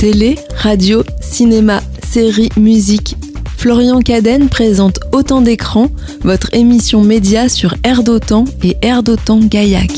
Télé, 0.00 0.38
radio, 0.56 1.04
cinéma, 1.20 1.82
séries, 2.10 2.48
musique. 2.56 3.16
Florian 3.58 4.00
Cadenne 4.00 4.48
présente 4.48 4.98
Autant 5.12 5.42
d'écrans, 5.42 5.88
votre 6.22 6.54
émission 6.54 7.04
média 7.04 7.50
sur 7.50 7.74
Air 7.84 8.02
d'Otan 8.02 8.46
et 8.62 8.78
Air 8.80 9.02
d'Otan 9.02 9.40
Gaillac. 9.40 9.90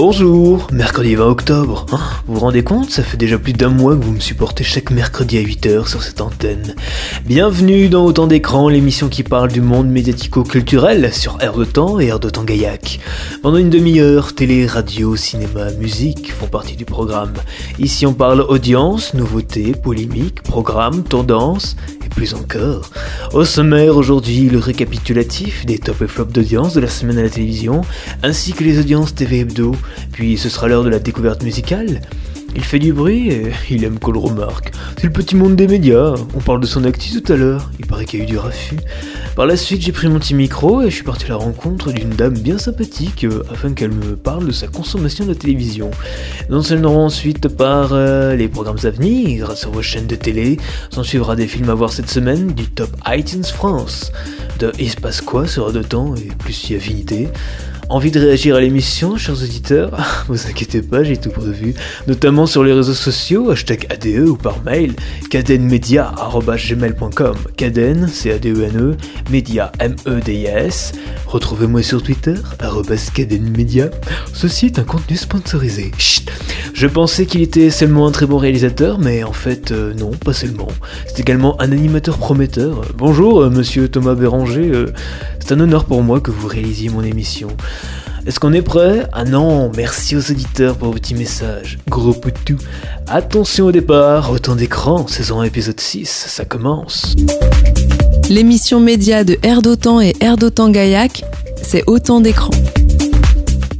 Bonjour, 0.00 0.68
mercredi 0.70 1.16
20 1.16 1.26
octobre. 1.26 1.84
Hein, 1.90 1.98
vous 2.28 2.34
vous 2.34 2.40
rendez 2.40 2.62
compte, 2.62 2.88
ça 2.88 3.02
fait 3.02 3.16
déjà 3.16 3.36
plus 3.36 3.52
d'un 3.52 3.68
mois 3.68 3.96
que 3.96 4.04
vous 4.04 4.12
me 4.12 4.20
supportez 4.20 4.62
chaque 4.62 4.92
mercredi 4.92 5.38
à 5.38 5.42
8h 5.42 5.88
sur 5.88 6.04
cette 6.04 6.20
antenne. 6.20 6.76
Bienvenue 7.26 7.88
dans 7.88 8.04
Autant 8.04 8.28
d'écran, 8.28 8.68
l'émission 8.68 9.08
qui 9.08 9.24
parle 9.24 9.50
du 9.50 9.60
monde 9.60 9.88
médiatico-culturel 9.88 11.12
sur 11.12 11.38
Air 11.40 11.54
de 11.54 11.64
Temps 11.64 11.98
et 11.98 12.06
Air 12.06 12.20
de 12.20 12.30
Temps 12.30 12.44
Gaillac. 12.44 13.00
Pendant 13.42 13.56
une 13.56 13.70
demi-heure, 13.70 14.36
télé, 14.36 14.66
radio, 14.66 15.16
cinéma, 15.16 15.72
musique 15.72 16.32
font 16.32 16.46
partie 16.46 16.76
du 16.76 16.84
programme. 16.84 17.34
Ici 17.80 18.06
on 18.06 18.14
parle 18.14 18.42
audience, 18.42 19.14
nouveautés, 19.14 19.72
polémiques, 19.72 20.44
programmes, 20.44 21.02
tendances 21.02 21.74
et 22.06 22.08
plus 22.08 22.34
encore. 22.34 22.90
Au 23.32 23.44
sommaire 23.44 23.96
aujourd'hui, 23.96 24.48
le 24.48 24.60
récapitulatif 24.60 25.66
des 25.66 25.78
top 25.78 26.02
et 26.02 26.06
flops 26.06 26.32
d'audience 26.32 26.74
de 26.74 26.80
la 26.80 26.88
semaine 26.88 27.18
à 27.18 27.22
la 27.22 27.30
télévision, 27.30 27.80
ainsi 28.22 28.52
que 28.52 28.62
les 28.62 28.78
audiences 28.78 29.12
TV 29.12 29.40
hebdo 29.40 29.74
puis 30.12 30.36
ce 30.36 30.48
sera 30.48 30.68
l'heure 30.68 30.84
de 30.84 30.90
la 30.90 30.98
découverte 30.98 31.42
musicale. 31.42 32.00
Il 32.56 32.64
fait 32.64 32.78
du 32.78 32.92
bruit 32.92 33.30
et 33.30 33.52
il 33.70 33.84
aime 33.84 33.98
qu'on 33.98 34.12
le 34.12 34.18
remarque. 34.18 34.72
C'est 34.96 35.06
le 35.06 35.12
petit 35.12 35.36
monde 35.36 35.54
des 35.54 35.68
médias. 35.68 36.14
On 36.34 36.40
parle 36.40 36.60
de 36.60 36.66
son 36.66 36.84
actif 36.84 37.22
tout 37.22 37.32
à 37.32 37.36
l'heure. 37.36 37.70
Il 37.78 37.86
paraît 37.86 38.04
qu'il 38.04 38.18
y 38.18 38.22
a 38.22 38.24
eu 38.24 38.28
du 38.28 38.38
raffut. 38.38 38.78
Par 39.36 39.46
la 39.46 39.56
suite, 39.56 39.82
j'ai 39.82 39.92
pris 39.92 40.08
mon 40.08 40.18
petit 40.18 40.34
micro 40.34 40.82
et 40.82 40.90
je 40.90 40.94
suis 40.96 41.04
parti 41.04 41.26
à 41.26 41.28
la 41.28 41.36
rencontre 41.36 41.92
d'une 41.92 42.10
dame 42.10 42.36
bien 42.36 42.58
sympathique 42.58 43.24
euh, 43.24 43.44
afin 43.52 43.72
qu'elle 43.72 43.92
me 43.92 44.16
parle 44.16 44.46
de 44.46 44.52
sa 44.52 44.66
consommation 44.66 45.24
de 45.24 45.30
la 45.30 45.36
télévision. 45.36 45.90
Nous 46.50 46.58
enseignerons 46.58 47.04
ensuite 47.04 47.48
par 47.48 47.90
euh, 47.92 48.34
les 48.34 48.48
programmes 48.48 48.78
à 48.82 48.90
venir 48.90 49.56
sur 49.56 49.70
vos 49.70 49.82
chaînes 49.82 50.06
de 50.08 50.16
télé. 50.16 50.56
S'en 50.90 51.04
suivra 51.04 51.36
des 51.36 51.46
films 51.46 51.70
à 51.70 51.74
voir 51.74 51.92
cette 51.92 52.10
semaine 52.10 52.48
du 52.48 52.66
top 52.66 52.90
iTunes 53.06 53.44
France, 53.44 54.10
de 54.58 54.72
Il 54.80 54.90
se 54.90 54.96
passe 54.96 55.20
quoi 55.20 55.46
sur 55.46 55.72
de 55.72 55.82
temps 55.82 56.14
et 56.16 56.28
plus 56.38 56.54
si 56.54 56.74
affinité? 56.74 57.28
Envie 57.90 58.10
de 58.10 58.20
réagir 58.20 58.54
à 58.54 58.60
l'émission, 58.60 59.16
chers 59.16 59.42
auditeurs 59.42 59.96
Vous 60.28 60.46
inquiétez 60.46 60.82
pas, 60.82 61.02
j'ai 61.02 61.16
tout 61.16 61.30
prévu, 61.30 61.74
notamment 62.06 62.44
sur 62.44 62.62
les 62.62 62.74
réseaux 62.74 62.92
sociaux, 62.92 63.50
hashtag 63.50 63.86
ADE 63.88 64.28
ou 64.28 64.36
par 64.36 64.62
mail, 64.62 64.92
cadenmedia.gmail.com 65.30 67.34
Caden, 67.56 68.06
c'est 68.12 68.32
A-D-E-N-E, 68.32 68.94
Media, 69.30 69.72
M-E-D-I-A-S. 69.80 70.92
Retrouvez-moi 71.26 71.82
sur 71.82 72.02
Twitter, 72.02 72.34
cadenmedia. 73.14 73.88
Ceci 74.34 74.66
est 74.66 74.78
un 74.78 74.84
contenu 74.84 75.16
sponsorisé. 75.16 75.90
Chut 75.96 76.30
Je 76.74 76.86
pensais 76.86 77.24
qu'il 77.24 77.40
était 77.40 77.70
seulement 77.70 78.06
un 78.06 78.12
très 78.12 78.26
bon 78.26 78.36
réalisateur, 78.36 78.98
mais 78.98 79.24
en 79.24 79.32
fait, 79.32 79.72
euh, 79.72 79.94
non, 79.94 80.10
pas 80.10 80.34
seulement. 80.34 80.68
C'est 81.06 81.20
également 81.20 81.58
un 81.60 81.72
animateur 81.72 82.18
prometteur. 82.18 82.82
Bonjour, 82.96 83.40
euh, 83.40 83.50
monsieur 83.50 83.88
Thomas 83.88 84.14
Béranger, 84.14 84.70
euh, 84.72 84.92
c'est 85.48 85.54
un 85.54 85.60
honneur 85.60 85.86
pour 85.86 86.02
moi 86.02 86.20
que 86.20 86.30
vous 86.30 86.46
réalisiez 86.46 86.90
mon 86.90 87.02
émission. 87.02 87.48
Est-ce 88.26 88.38
qu'on 88.38 88.52
est 88.52 88.60
prêt? 88.60 89.08
Ah 89.14 89.24
non, 89.24 89.72
merci 89.74 90.14
aux 90.14 90.30
auditeurs 90.30 90.76
pour 90.76 90.88
vos 90.88 90.94
petits 90.94 91.14
messages. 91.14 91.78
Gros 91.88 92.12
poutou. 92.12 92.58
Attention 93.06 93.64
au 93.64 93.72
départ, 93.72 94.30
autant 94.30 94.56
d'écran, 94.56 95.06
saison 95.06 95.40
1 95.40 95.44
épisode 95.44 95.80
6, 95.80 96.26
ça 96.28 96.44
commence. 96.44 97.16
L'émission 98.28 98.78
média 98.78 99.24
de 99.24 99.38
Air 99.42 99.62
d'Otan 99.62 100.02
et 100.02 100.12
Air 100.20 100.36
d'Otan 100.36 100.68
Gaillac, 100.68 101.24
c'est 101.62 101.84
autant 101.86 102.20
d'écran. 102.20 102.50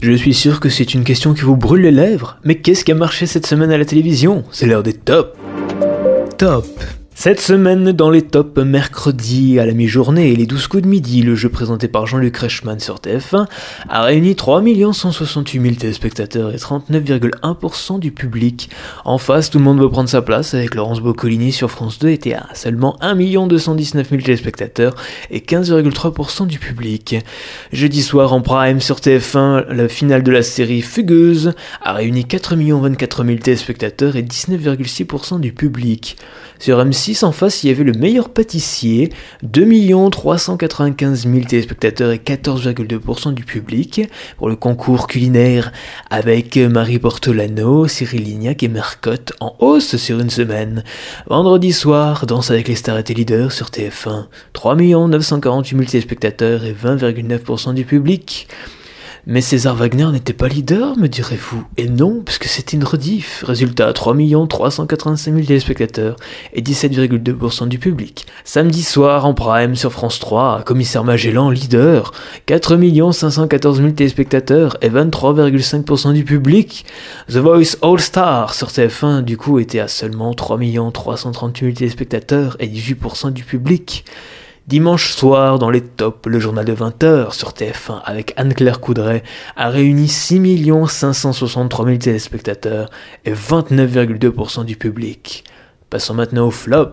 Je 0.01 0.13
suis 0.13 0.33
sûr 0.33 0.61
que 0.61 0.71
c'est 0.71 0.95
une 0.95 1.05
question 1.05 1.35
qui 1.35 1.43
vous 1.43 1.57
brûle 1.57 1.83
les 1.83 1.91
lèvres, 1.91 2.39
mais 2.45 2.55
qu'est-ce 2.55 2.83
qui 2.83 2.93
a 2.93 2.95
marché 2.95 3.27
cette 3.27 3.47
semaine 3.47 3.71
à 3.71 3.77
la 3.77 3.85
télévision? 3.85 4.43
C'est 4.53 4.65
l'heure 4.65 4.83
des 4.83 4.95
tops. 4.95 5.37
Top 6.39 6.65
cette 7.21 7.41
semaine, 7.41 7.91
dans 7.91 8.11
les 8.11 8.23
tops, 8.23 8.63
mercredi 8.63 9.59
à 9.59 9.67
la 9.67 9.73
mi-journée 9.73 10.31
et 10.31 10.37
les 10.37 10.47
12 10.47 10.69
coups 10.69 10.85
de 10.85 10.89
midi, 10.89 11.23
le 11.23 11.35
jeu 11.35 11.49
présenté 11.49 11.89
par 11.89 12.07
Jean-Luc 12.07 12.37
Reichmann 12.37 12.79
sur 12.79 13.01
TF1 13.01 13.49
a 13.89 14.03
réuni 14.03 14.37
3 14.37 14.63
168 14.93 15.61
000 15.61 15.75
téléspectateurs 15.75 16.55
et 16.55 16.59
39,1% 16.59 17.99
du 17.99 18.13
public. 18.13 18.71
En 19.05 19.19
face, 19.19 19.51
tout 19.51 19.59
le 19.59 19.65
monde 19.65 19.81
veut 19.81 19.91
prendre 19.91 20.09
sa 20.09 20.23
place 20.23 20.55
avec 20.55 20.77
Laurence 20.77 21.01
Boccolini 21.01 21.51
sur 21.51 21.73
France 21.73 21.99
2 21.99 22.11
était 22.11 22.35
à 22.35 22.47
seulement 22.55 22.97
1 23.01 23.17
219 23.49 24.11
000 24.11 24.23
téléspectateurs 24.23 24.95
et 25.33 25.41
15,3% 25.41 26.47
du 26.47 26.61
public. 26.61 27.17
Jeudi 27.73 28.03
soir 28.03 28.33
en 28.33 28.43
prime 28.43 28.81
sur 28.81 28.99
TF1, 28.99 29.73
la 29.73 29.89
finale 29.89 30.23
de 30.23 30.31
la 30.31 30.43
série 30.43 30.83
Fugueuse 30.83 31.53
a 31.83 31.95
réuni 31.95 32.27
4 32.27 32.55
24 32.55 33.25
000 33.25 33.39
téléspectateurs 33.39 34.15
et 34.15 34.23
19,6% 34.23 35.41
du 35.41 35.53
public. 35.53 36.17
Sur 36.61 36.85
M6, 36.85 37.08
en 37.23 37.33
face, 37.33 37.65
il 37.65 37.69
y 37.69 37.71
avait 37.71 37.85
le 37.85 37.93
meilleur 37.93 38.29
pâtissier, 38.29 39.11
2 39.43 40.11
395 40.11 41.27
000 41.27 41.45
téléspectateurs 41.47 42.13
et 42.13 42.19
14,2% 42.19 43.33
du 43.33 43.45
public 43.45 44.03
pour 44.37 44.49
le 44.49 44.57
concours 44.57 45.07
culinaire 45.07 45.73
avec 46.11 46.57
Marie 46.57 46.99
Portolano, 46.99 47.89
Cyril 47.89 48.25
Lignac 48.25 48.63
et 48.63 48.69
Mercotte 48.69 49.33
en 49.41 49.55
hausse 49.59 49.97
sur 49.97 50.21
une 50.21 50.31
semaine. 50.31 50.85
Vendredi 51.27 51.73
soir, 51.73 52.27
Danse 52.27 52.51
avec 52.51 52.69
les 52.69 52.75
stars 52.75 52.99
et 52.99 53.15
leaders 53.15 53.53
sur 53.53 53.69
TF1, 53.69 54.27
3 54.53 54.77
948 54.77 55.77
000 55.77 55.91
téléspectateurs 55.91 56.65
et 56.65 56.73
20,9% 56.73 57.75
du 57.75 57.85
public. 57.85 58.49
Mais 59.31 59.43
César 59.43 59.77
Wagner 59.77 60.07
n'était 60.11 60.33
pas 60.33 60.49
leader, 60.49 60.97
me 60.97 61.07
direz-vous 61.07 61.63
Et 61.77 61.87
non, 61.87 62.23
puisque 62.25 62.47
c'était 62.47 62.79
une 62.79 62.85
rediff. 62.85 63.45
Résultat, 63.47 63.93
3 63.93 64.17
385 64.49 65.35
000 65.35 65.47
téléspectateurs 65.47 66.17
et 66.55 66.63
17,2% 66.63 67.69
du 67.69 67.79
public. 67.79 68.27
Samedi 68.45 68.83
soir, 68.83 69.27
en 69.27 69.35
prime 69.35 69.77
sur 69.77 69.93
France 69.93 70.19
3, 70.19 70.63
Commissaire 70.65 71.05
Magellan, 71.05 71.51
leader. 71.51 72.13
4 72.47 73.13
514 73.13 73.77
000 73.77 73.91
téléspectateurs 73.91 74.79
et 74.81 74.89
23,5% 74.89 76.15
du 76.15 76.25
public. 76.25 76.87
The 77.29 77.37
Voice 77.37 77.77
All 77.83 78.01
Star 78.01 78.55
sur 78.55 78.69
TF1, 78.69 79.21
du 79.21 79.37
coup, 79.37 79.59
était 79.59 79.81
à 79.81 79.89
seulement 79.89 80.33
3 80.33 80.59
338 80.91 81.67
000 81.67 81.77
téléspectateurs 81.77 82.57
et 82.61 82.67
18% 82.67 83.31
du 83.35 83.45
public. 83.45 84.07
Dimanche 84.69 85.13
soir, 85.13 85.59
dans 85.59 85.71
les 85.71 85.81
tops, 85.81 86.27
le 86.27 86.39
journal 86.39 86.63
de 86.63 86.75
20h 86.75 87.33
sur 87.33 87.53
TF1 87.53 88.03
avec 88.05 88.35
Anne-Claire 88.37 88.81
Coudray 88.81 89.23
a 89.57 89.71
réuni 89.71 90.09
6 90.09 90.71
563 90.87 91.87
000 91.87 91.97
téléspectateurs 91.97 92.91
et 93.25 93.33
29,2% 93.33 94.67
du 94.67 94.77
public. 94.77 95.45
Passons 95.89 96.13
maintenant 96.13 96.49
au 96.49 96.51
flop. 96.51 96.91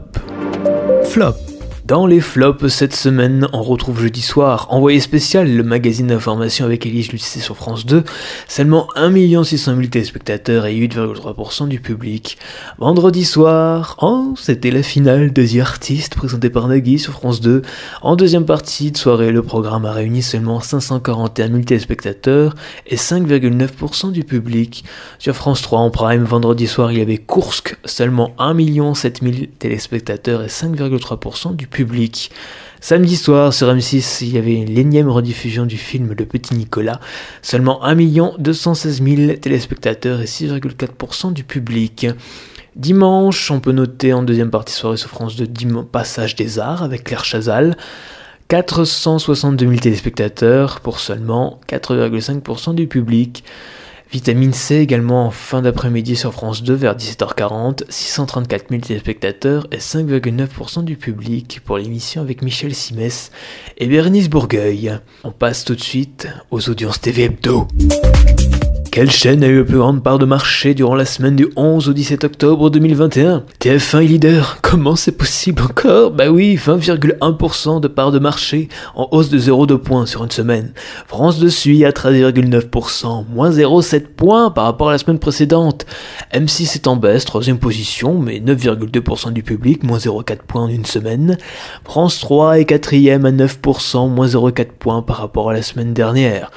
Flop. 1.03 1.35
Dans 1.85 2.07
les 2.07 2.19
flops 2.19 2.67
cette 2.67 2.95
semaine, 2.95 3.47
on 3.53 3.61
retrouve 3.61 4.01
jeudi 4.01 4.23
soir 4.23 4.65
Envoyé 4.71 4.99
spécial, 4.99 5.55
le 5.55 5.61
magazine 5.61 6.07
d'information 6.07 6.65
avec 6.65 6.87
Elise 6.87 7.11
Lucet 7.11 7.39
sur 7.39 7.55
France 7.55 7.85
2, 7.85 8.03
seulement 8.47 8.87
1 8.95 9.43
600 9.43 9.75
000 9.75 9.87
téléspectateurs 9.89 10.65
et 10.65 10.73
8,3% 10.73 11.67
du 11.67 11.79
public. 11.79 12.39
Vendredi 12.79 13.23
soir, 13.23 13.97
oh, 14.01 14.33
c'était 14.35 14.71
la 14.71 14.81
finale 14.81 15.31
de 15.31 15.45
The 15.45 15.59
Artist 15.59 16.15
présentée 16.15 16.49
par 16.49 16.67
Nagui 16.67 16.97
sur 16.97 17.13
France 17.13 17.39
2. 17.39 17.61
En 18.01 18.15
deuxième 18.15 18.45
partie 18.45 18.91
de 18.91 18.97
soirée, 18.97 19.31
le 19.31 19.43
programme 19.43 19.85
a 19.85 19.91
réuni 19.91 20.23
seulement 20.23 20.61
541 20.61 21.49
000 21.49 21.59
téléspectateurs 21.59 22.55
et 22.87 22.95
5,9% 22.95 24.11
du 24.11 24.23
public. 24.23 24.85
Sur 25.19 25.35
France 25.35 25.61
3 25.61 25.81
en 25.81 25.91
prime, 25.91 26.23
vendredi 26.23 26.65
soir, 26.65 26.91
il 26.91 26.97
y 26.97 27.01
avait 27.01 27.19
Kursk, 27.19 27.77
seulement 27.85 28.33
1 28.39 28.95
700 28.95 29.19
000 29.21 29.35
téléspectateurs 29.59 30.41
et 30.41 30.47
5,3% 30.47 31.55
du 31.55 31.67
public 31.67 31.74
public. 31.75 32.31
Samedi 32.79 33.17
soir, 33.17 33.53
sur 33.53 33.67
M6, 33.67 34.23
il 34.23 34.33
y 34.33 34.37
avait 34.37 34.63
l'énième 34.65 35.09
rediffusion 35.09 35.65
du 35.65 35.75
film 35.75 36.13
Le 36.17 36.25
Petit 36.25 36.53
Nicolas. 36.55 37.01
Seulement 37.41 37.83
1 37.83 37.95
216 38.37 39.03
000 39.03 39.33
téléspectateurs 39.41 40.21
et 40.21 40.25
6,4% 40.25 41.33
du 41.33 41.43
public. 41.43 42.07
Dimanche, 42.77 43.51
on 43.51 43.59
peut 43.59 43.73
noter 43.73 44.13
en 44.13 44.23
deuxième 44.23 44.51
partie 44.51 44.73
soirée 44.73 44.95
sur 44.95 45.09
France 45.09 45.35
2 45.35 45.47
Passage 45.91 46.35
des 46.35 46.59
Arts 46.59 46.81
avec 46.81 47.03
Claire 47.03 47.25
Chazal. 47.25 47.75
462 48.47 49.65
000 49.67 49.79
téléspectateurs 49.79 50.79
pour 50.79 51.01
seulement 51.01 51.59
4,5% 51.67 52.73
du 52.73 52.87
public. 52.87 53.43
Vitamine 54.11 54.53
C 54.53 54.75
également 54.75 55.25
en 55.25 55.31
fin 55.31 55.61
d'après-midi 55.61 56.15
sur 56.15 56.31
France 56.33 56.63
2 56.63 56.73
vers 56.73 56.95
17h40, 56.95 57.83
634 57.89 58.69
000 58.69 58.81
téléspectateurs 58.81 59.67
et 59.71 59.77
5,9% 59.77 60.83
du 60.83 60.95
public 60.95 61.61
pour 61.65 61.77
l'émission 61.77 62.21
avec 62.21 62.41
Michel 62.41 62.73
Simès 62.73 63.31
et 63.77 63.87
Bernice 63.87 64.29
Bourgueil. 64.29 64.97
On 65.23 65.31
passe 65.31 65.65
tout 65.65 65.75
de 65.75 65.81
suite 65.81 66.27
aux 66.51 66.69
audiences 66.69 67.01
TV 67.01 67.23
Hebdo. 67.23 67.67
Quelle 68.95 69.11
chaîne 69.11 69.43
a 69.43 69.47
eu 69.47 69.57
la 69.57 69.65
plus 69.65 69.77
grande 69.77 70.01
part 70.01 70.19
de 70.19 70.25
marché 70.25 70.73
durant 70.73 70.95
la 70.95 71.03
semaine 71.03 71.35
du 71.35 71.49
11 71.57 71.89
au 71.89 71.91
17 71.91 72.23
octobre 72.23 72.69
2021 72.69 73.43
TF1 73.59 74.01
est 74.01 74.07
leader. 74.07 74.59
Comment 74.61 74.95
c'est 74.95 75.11
possible 75.11 75.63
encore? 75.63 76.11
Bah 76.11 76.29
oui, 76.29 76.55
20,1% 76.55 77.81
de 77.81 77.89
part 77.89 78.13
de 78.13 78.19
marché, 78.19 78.69
en 78.95 79.09
hausse 79.11 79.27
de 79.27 79.37
0,2 79.37 79.79
points 79.79 80.05
sur 80.05 80.23
une 80.23 80.31
semaine. 80.31 80.71
France 81.07 81.39
de 81.39 81.49
suit 81.49 81.83
à 81.83 81.91
13,9%, 81.91 83.25
moins 83.27 83.49
0,7 83.49 84.05
points 84.15 84.49
par 84.49 84.63
rapport 84.63 84.87
à 84.87 84.91
la 84.93 84.97
semaine 84.97 85.19
précédente. 85.19 85.85
M6 86.33 86.75
est 86.75 86.87
en 86.87 86.95
baisse, 86.95 87.25
troisième 87.25 87.59
position, 87.59 88.17
mais 88.17 88.39
9,2% 88.39 89.33
du 89.33 89.43
public, 89.43 89.83
moins 89.83 89.97
0,4 89.97 90.37
points 90.47 90.63
en 90.63 90.69
une 90.69 90.85
semaine. 90.85 91.37
France 91.83 92.21
3 92.21 92.59
est 92.59 92.65
quatrième 92.65 93.25
à 93.25 93.31
9%, 93.33 94.09
moins 94.09 94.27
0,4 94.27 94.67
points 94.79 95.01
par 95.01 95.17
rapport 95.17 95.49
à 95.49 95.53
la 95.53 95.63
semaine 95.63 95.91
dernière. 95.91 96.49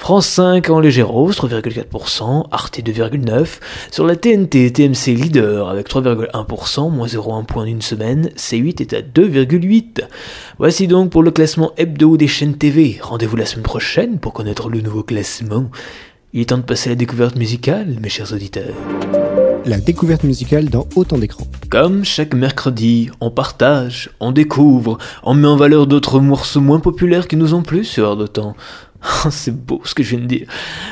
France 0.00 0.26
5 0.28 0.70
en 0.70 0.80
légère 0.80 1.14
hausse, 1.14 1.36
3,4%, 1.36 2.46
Arte 2.50 2.80
2,9%, 2.80 3.46
sur 3.90 4.06
la 4.06 4.16
TNT, 4.16 4.72
TMC 4.72 5.14
leader 5.14 5.68
avec 5.68 5.90
3,1%, 5.90 6.90
moins 6.90 7.06
0,1 7.06 7.44
point 7.44 7.66
d'une 7.66 7.82
semaine, 7.82 8.30
C8 8.34 8.80
est 8.80 8.94
à 8.94 9.02
2,8%. 9.02 10.00
Voici 10.58 10.88
donc 10.88 11.10
pour 11.10 11.22
le 11.22 11.30
classement 11.30 11.72
hebdo 11.76 12.16
des 12.16 12.28
chaînes 12.28 12.56
TV. 12.56 12.98
Rendez-vous 13.02 13.36
la 13.36 13.44
semaine 13.44 13.62
prochaine 13.62 14.18
pour 14.18 14.32
connaître 14.32 14.70
le 14.70 14.80
nouveau 14.80 15.02
classement. 15.02 15.70
Il 16.32 16.40
est 16.40 16.46
temps 16.46 16.58
de 16.58 16.62
passer 16.62 16.88
à 16.88 16.92
la 16.92 16.96
découverte 16.96 17.36
musicale, 17.36 17.98
mes 18.00 18.08
chers 18.08 18.32
auditeurs. 18.32 18.74
La 19.66 19.78
découverte 19.78 20.24
musicale 20.24 20.70
dans 20.70 20.88
autant 20.96 21.18
d'écrans. 21.18 21.46
Comme 21.68 22.04
chaque 22.04 22.34
mercredi, 22.34 23.10
on 23.20 23.30
partage, 23.30 24.10
on 24.18 24.32
découvre, 24.32 24.96
on 25.22 25.34
met 25.34 25.46
en 25.46 25.56
valeur 25.56 25.86
d'autres 25.86 26.20
morceaux 26.20 26.62
moins 26.62 26.80
populaires 26.80 27.28
qui 27.28 27.36
nous 27.36 27.52
ont 27.52 27.62
plu 27.62 27.84
sur 27.84 28.06
Heure 28.06 28.16
d'Autant. 28.16 28.56
Oh, 29.24 29.28
c'est 29.30 29.54
beau 29.54 29.80
ce 29.84 29.94
que 29.94 30.02
je 30.02 30.10
viens 30.16 30.20
de 30.20 30.26
dire. 30.26 30.46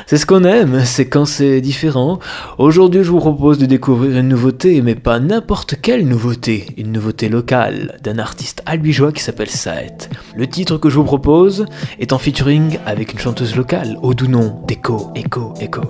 C'est 0.05 0.17
ce 0.17 0.25
qu'on 0.25 0.43
aime, 0.43 0.83
c'est 0.85 1.07
quand 1.07 1.25
c'est 1.25 1.61
différent. 1.61 2.19
Aujourd'hui, 2.57 3.03
je 3.03 3.09
vous 3.09 3.19
propose 3.19 3.57
de 3.57 3.65
découvrir 3.65 4.17
une 4.17 4.27
nouveauté, 4.27 4.81
mais 4.81 4.95
pas 4.95 5.19
n'importe 5.19 5.75
quelle 5.81 6.07
nouveauté. 6.07 6.67
Une 6.77 6.91
nouveauté 6.91 7.29
locale 7.29 7.97
d'un 8.03 8.19
artiste 8.19 8.61
albigeois 8.65 9.11
qui 9.11 9.23
s'appelle 9.23 9.49
Saet. 9.49 10.09
Le 10.35 10.47
titre 10.47 10.77
que 10.77 10.89
je 10.89 10.95
vous 10.95 11.03
propose 11.03 11.65
est 11.99 12.13
en 12.13 12.17
featuring 12.17 12.77
avec 12.85 13.13
une 13.13 13.19
chanteuse 13.19 13.55
locale, 13.55 13.97
au 14.01 14.13
doux 14.13 14.27
nom 14.27 14.61
d'Echo, 14.67 15.11
Echo, 15.15 15.53
Echo. 15.59 15.81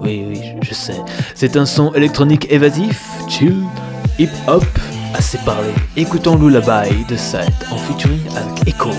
Oui, 0.00 0.24
oui, 0.28 0.40
je 0.62 0.74
sais. 0.74 1.00
C'est 1.34 1.56
un 1.56 1.66
son 1.66 1.92
électronique 1.94 2.50
évasif, 2.50 3.08
chill, 3.28 3.62
hip-hop, 4.18 4.64
assez 5.14 5.38
parlé. 5.38 5.70
Écoutons 5.96 6.36
Lullaby 6.36 7.04
de 7.08 7.16
Saet 7.16 7.52
en 7.70 7.76
featuring 7.76 8.20
avec 8.36 8.68
Echo. 8.68 8.90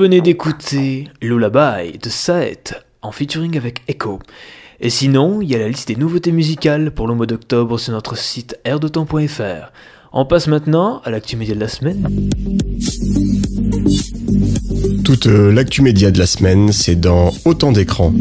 Venez 0.00 0.22
d'écouter 0.22 1.08
Lullaby 1.20 1.98
de 1.98 2.08
Saet 2.08 2.72
en 3.02 3.12
featuring 3.12 3.58
avec 3.58 3.82
Echo. 3.86 4.18
Et 4.80 4.88
sinon, 4.88 5.42
il 5.42 5.50
y 5.50 5.54
a 5.54 5.58
la 5.58 5.68
liste 5.68 5.88
des 5.88 5.96
nouveautés 5.96 6.32
musicales 6.32 6.90
pour 6.90 7.06
le 7.06 7.14
mois 7.14 7.26
d'octobre 7.26 7.78
sur 7.78 7.92
notre 7.92 8.16
site 8.16 8.58
airdetemps.fr. 8.64 9.70
On 10.14 10.24
passe 10.24 10.46
maintenant 10.46 11.02
à 11.04 11.10
l'actu 11.10 11.36
média 11.36 11.54
de 11.54 11.60
la 11.60 11.68
semaine. 11.68 12.30
Toute 15.04 15.26
euh, 15.26 15.52
l'actu 15.52 15.82
média 15.82 16.10
de 16.10 16.18
la 16.18 16.26
semaine, 16.26 16.72
c'est 16.72 16.94
dans 16.94 17.32
Autant 17.44 17.72
d'écrans. 17.72 18.12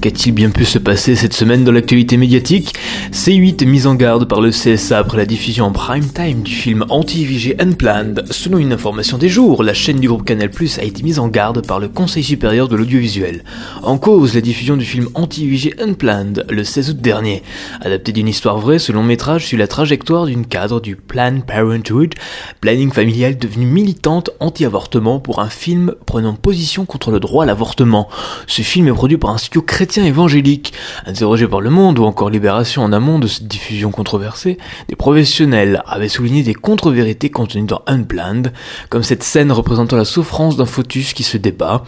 Qu'a-t-il 0.00 0.32
bien 0.32 0.48
pu 0.48 0.64
se 0.64 0.78
passer 0.78 1.14
cette 1.14 1.34
semaine 1.34 1.62
dans 1.62 1.72
l'actualité 1.72 2.16
médiatique? 2.16 2.72
C8 3.12 3.62
est 3.62 3.66
mise 3.66 3.86
en 3.86 3.94
garde 3.94 4.26
par 4.26 4.40
le 4.40 4.50
CSA 4.50 4.98
après 4.98 5.18
la 5.18 5.26
diffusion 5.26 5.66
en 5.66 5.72
prime 5.72 6.06
time 6.06 6.40
du 6.40 6.52
film 6.52 6.86
anti-IVG 6.88 7.56
Unplanned. 7.60 8.24
Selon 8.30 8.56
une 8.56 8.72
information 8.72 9.18
des 9.18 9.28
jours, 9.28 9.62
la 9.62 9.74
chaîne 9.74 10.00
du 10.00 10.08
groupe 10.08 10.24
Canal+, 10.24 10.48
a 10.78 10.84
été 10.84 11.02
mise 11.02 11.18
en 11.18 11.28
garde 11.28 11.66
par 11.66 11.80
le 11.80 11.88
Conseil 11.88 12.24
supérieur 12.24 12.68
de 12.68 12.76
l'audiovisuel. 12.76 13.44
En 13.82 13.98
cause, 13.98 14.34
la 14.34 14.40
diffusion 14.40 14.78
du 14.78 14.86
film 14.86 15.08
anti-IVG 15.12 15.74
Unplanned 15.78 16.46
le 16.48 16.64
16 16.64 16.90
août 16.90 17.00
dernier. 17.02 17.42
Adapté 17.82 18.12
d'une 18.12 18.28
histoire 18.28 18.58
vraie, 18.58 18.78
ce 18.78 18.92
long 18.92 19.02
métrage 19.02 19.44
suit 19.44 19.58
la 19.58 19.68
trajectoire 19.68 20.24
d'une 20.24 20.46
cadre 20.46 20.80
du 20.80 20.96
Planned 20.96 21.44
Parenthood, 21.44 22.14
planning 22.62 22.90
familial 22.90 23.36
devenue 23.36 23.66
militante 23.66 24.29
anti-avortement 24.40 25.18
pour 25.20 25.40
un 25.40 25.48
film 25.48 25.94
prenant 26.06 26.34
position 26.34 26.84
contre 26.84 27.10
le 27.10 27.20
droit 27.20 27.44
à 27.44 27.46
l'avortement. 27.46 28.08
Ce 28.46 28.62
film 28.62 28.88
est 28.88 28.92
produit 28.92 29.18
par 29.18 29.30
un 29.30 29.38
studio 29.38 29.62
chrétien 29.62 30.04
évangélique. 30.04 30.72
Interrogé 31.06 31.48
par 31.48 31.60
Le 31.60 31.70
Monde 31.70 31.98
ou 31.98 32.04
encore 32.04 32.30
Libération 32.30 32.82
en 32.82 32.92
amont 32.92 33.18
de 33.18 33.26
cette 33.26 33.48
diffusion 33.48 33.90
controversée, 33.90 34.58
des 34.88 34.96
professionnels 34.96 35.82
avaient 35.86 36.08
souligné 36.08 36.42
des 36.42 36.54
contre-vérités 36.54 37.30
contenues 37.30 37.66
dans 37.66 37.82
Unplanned, 37.86 38.52
comme 38.88 39.02
cette 39.02 39.22
scène 39.22 39.52
représentant 39.52 39.96
la 39.96 40.04
souffrance 40.04 40.56
d'un 40.56 40.66
fœtus 40.66 41.12
qui 41.12 41.22
se 41.22 41.36
débat, 41.36 41.84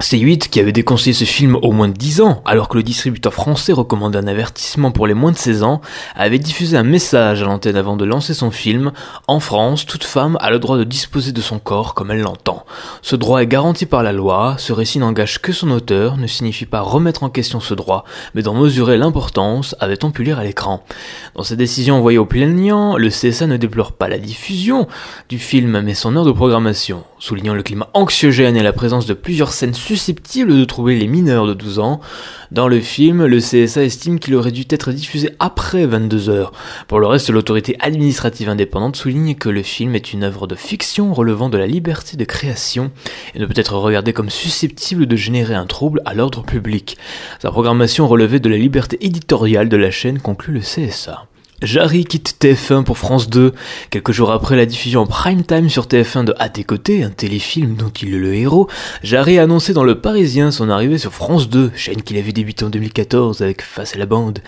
C8, 0.00 0.48
qui 0.48 0.58
avait 0.58 0.72
déconseillé 0.72 1.14
ce 1.14 1.24
film 1.24 1.56
au 1.62 1.70
moins 1.70 1.86
de 1.86 1.94
10 1.94 2.20
ans, 2.20 2.42
alors 2.44 2.68
que 2.68 2.76
le 2.76 2.82
distributeur 2.82 3.32
français 3.32 3.72
recommandait 3.72 4.18
un 4.18 4.26
avertissement 4.26 4.90
pour 4.90 5.06
les 5.06 5.14
moins 5.14 5.30
de 5.30 5.36
16 5.36 5.62
ans, 5.62 5.80
avait 6.16 6.40
diffusé 6.40 6.76
un 6.76 6.82
message 6.82 7.42
à 7.42 7.44
l'antenne 7.44 7.76
avant 7.76 7.96
de 7.96 8.04
lancer 8.04 8.34
son 8.34 8.50
film. 8.50 8.90
En 9.28 9.38
France, 9.38 9.86
toute 9.86 10.02
femme 10.02 10.36
a 10.40 10.50
le 10.50 10.58
droit 10.58 10.78
de 10.78 10.84
disposer 10.84 11.30
de 11.30 11.40
son 11.40 11.60
corps 11.60 11.94
comme 11.94 12.10
elle 12.10 12.22
l'entend. 12.22 12.66
Ce 13.02 13.14
droit 13.14 13.40
est 13.40 13.46
garanti 13.46 13.86
par 13.86 14.02
la 14.02 14.12
loi, 14.12 14.56
ce 14.58 14.72
récit 14.72 14.98
n'engage 14.98 15.40
que 15.40 15.52
son 15.52 15.70
auteur, 15.70 16.16
ne 16.16 16.26
signifie 16.26 16.66
pas 16.66 16.80
remettre 16.80 17.22
en 17.22 17.30
question 17.30 17.60
ce 17.60 17.74
droit, 17.74 18.04
mais 18.34 18.42
d'en 18.42 18.54
mesurer 18.54 18.98
l'importance, 18.98 19.76
avait-on 19.78 20.10
pu 20.10 20.24
lire 20.24 20.40
à 20.40 20.44
l'écran. 20.44 20.82
Dans 21.36 21.44
sa 21.44 21.54
décision 21.54 21.96
envoyée 21.96 22.18
au 22.18 22.26
plaignant, 22.26 22.96
le 22.96 23.10
CSA 23.10 23.46
ne 23.46 23.56
déplore 23.56 23.92
pas 23.92 24.08
la 24.08 24.18
diffusion 24.18 24.88
du 25.28 25.38
film, 25.38 25.80
mais 25.82 25.94
son 25.94 26.16
heure 26.16 26.24
de 26.24 26.32
programmation, 26.32 27.04
soulignant 27.24 27.54
le 27.54 27.62
climat 27.62 27.88
anxiogène 27.94 28.54
et 28.54 28.62
la 28.62 28.74
présence 28.74 29.06
de 29.06 29.14
plusieurs 29.14 29.54
scènes 29.54 29.72
susceptible 29.72 30.54
de 30.54 30.64
trouver 30.66 30.94
les 30.94 31.06
mineurs 31.06 31.46
de 31.46 31.54
12 31.54 31.78
ans. 31.78 32.00
Dans 32.50 32.68
le 32.68 32.80
film, 32.80 33.24
le 33.24 33.38
CSA 33.38 33.82
estime 33.82 34.18
qu'il 34.18 34.34
aurait 34.34 34.52
dû 34.52 34.66
être 34.68 34.92
diffusé 34.92 35.30
après 35.38 35.86
22 35.86 36.28
heures. 36.28 36.52
Pour 36.86 37.00
le 37.00 37.06
reste, 37.06 37.30
l'autorité 37.30 37.78
administrative 37.80 38.50
indépendante 38.50 38.96
souligne 38.96 39.36
que 39.36 39.48
le 39.48 39.62
film 39.62 39.94
est 39.94 40.12
une 40.12 40.22
œuvre 40.22 40.46
de 40.46 40.54
fiction 40.54 41.14
relevant 41.14 41.48
de 41.48 41.56
la 41.56 41.66
liberté 41.66 42.18
de 42.18 42.24
création 42.26 42.90
et 43.34 43.38
ne 43.38 43.46
peut 43.46 43.54
être 43.58 43.78
regardé 43.78 44.12
comme 44.12 44.28
susceptible 44.28 45.06
de 45.06 45.16
générer 45.16 45.54
un 45.54 45.66
trouble 45.66 46.02
à 46.04 46.12
l'ordre 46.12 46.42
public. 46.42 46.98
Sa 47.40 47.50
programmation 47.50 48.06
relevait 48.06 48.38
de 48.38 48.50
la 48.50 48.58
liberté 48.58 48.98
éditoriale 49.00 49.70
de 49.70 49.78
la 49.78 49.90
chaîne, 49.90 50.18
conclut 50.18 50.52
le 50.52 50.60
CSA. 50.60 51.26
Jarry 51.62 52.04
quitte 52.04 52.36
TF1 52.40 52.84
pour 52.84 52.98
France 52.98 53.30
2. 53.30 53.52
Quelques 53.90 54.12
jours 54.12 54.32
après 54.32 54.56
la 54.56 54.66
diffusion 54.66 55.02
en 55.02 55.06
prime 55.06 55.44
time 55.44 55.68
sur 55.68 55.84
TF1 55.86 56.24
de 56.24 56.34
À 56.38 56.48
tes 56.48 56.64
côtés, 56.64 57.02
un 57.02 57.10
téléfilm 57.10 57.76
dont 57.76 57.90
il 57.90 58.14
est 58.14 58.18
le 58.18 58.34
héros, 58.34 58.68
Jarry 59.02 59.38
a 59.38 59.44
annoncé 59.44 59.72
dans 59.72 59.84
Le 59.84 60.00
Parisien 60.00 60.50
son 60.50 60.68
arrivée 60.68 60.98
sur 60.98 61.12
France 61.12 61.48
2, 61.48 61.70
chaîne 61.74 62.02
qu'il 62.02 62.18
a 62.18 62.20
vu 62.20 62.32
débuter 62.32 62.64
en 62.64 62.70
2014 62.70 63.40
avec 63.42 63.62
Face 63.62 63.94
à 63.94 63.98
la 63.98 64.06
bande. 64.06 64.40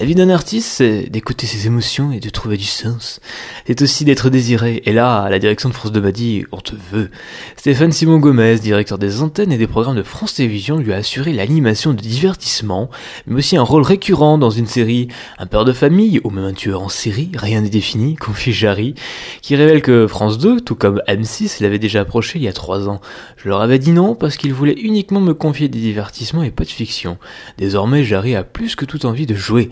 La 0.00 0.06
vie 0.06 0.14
d'un 0.14 0.30
artiste, 0.30 0.66
c'est 0.66 1.10
d'écouter 1.10 1.46
ses 1.46 1.66
émotions 1.66 2.10
et 2.10 2.20
de 2.20 2.30
trouver 2.30 2.56
du 2.56 2.64
sens. 2.64 3.20
C'est 3.66 3.82
aussi 3.82 4.06
d'être 4.06 4.30
désiré. 4.30 4.80
Et 4.86 4.94
là, 4.94 5.28
la 5.28 5.38
direction 5.38 5.68
de 5.68 5.74
France 5.74 5.92
2 5.92 6.00
m'a 6.00 6.10
dit, 6.10 6.46
on 6.52 6.56
te 6.56 6.74
veut. 6.90 7.10
Stéphane 7.58 7.92
Simon 7.92 8.18
Gomez, 8.18 8.60
directeur 8.60 8.96
des 8.96 9.20
antennes 9.20 9.52
et 9.52 9.58
des 9.58 9.66
programmes 9.66 9.96
de 9.96 10.02
France 10.02 10.32
Télévisions, 10.32 10.78
lui 10.78 10.94
a 10.94 10.96
assuré 10.96 11.34
l'animation 11.34 11.92
de 11.92 12.00
divertissement, 12.00 12.88
mais 13.26 13.34
aussi 13.34 13.58
un 13.58 13.62
rôle 13.62 13.82
récurrent 13.82 14.38
dans 14.38 14.48
une 14.48 14.66
série. 14.66 15.08
Un 15.36 15.44
père 15.44 15.66
de 15.66 15.72
famille, 15.74 16.18
ou 16.24 16.30
même 16.30 16.46
un 16.46 16.54
tueur 16.54 16.80
en 16.80 16.88
série, 16.88 17.30
rien 17.36 17.60
n'est 17.60 17.68
défini, 17.68 18.16
confie 18.16 18.54
Jarry, 18.54 18.94
qui 19.42 19.54
révèle 19.54 19.82
que 19.82 20.06
France 20.06 20.38
2, 20.38 20.62
tout 20.62 20.76
comme 20.76 21.02
M6, 21.08 21.62
l'avait 21.62 21.78
déjà 21.78 22.00
approché 22.00 22.38
il 22.38 22.44
y 22.46 22.48
a 22.48 22.54
trois 22.54 22.88
ans. 22.88 23.02
Je 23.36 23.50
leur 23.50 23.60
avais 23.60 23.78
dit 23.78 23.92
non 23.92 24.14
parce 24.14 24.38
qu'ils 24.38 24.54
voulaient 24.54 24.80
uniquement 24.80 25.20
me 25.20 25.34
confier 25.34 25.68
des 25.68 25.78
divertissements 25.78 26.42
et 26.42 26.50
pas 26.50 26.64
de 26.64 26.70
fiction. 26.70 27.18
Désormais, 27.58 28.02
Jarry 28.02 28.34
a 28.34 28.44
plus 28.44 28.76
que 28.76 28.86
toute 28.86 29.04
envie 29.04 29.26
de 29.26 29.34
jouer. 29.34 29.68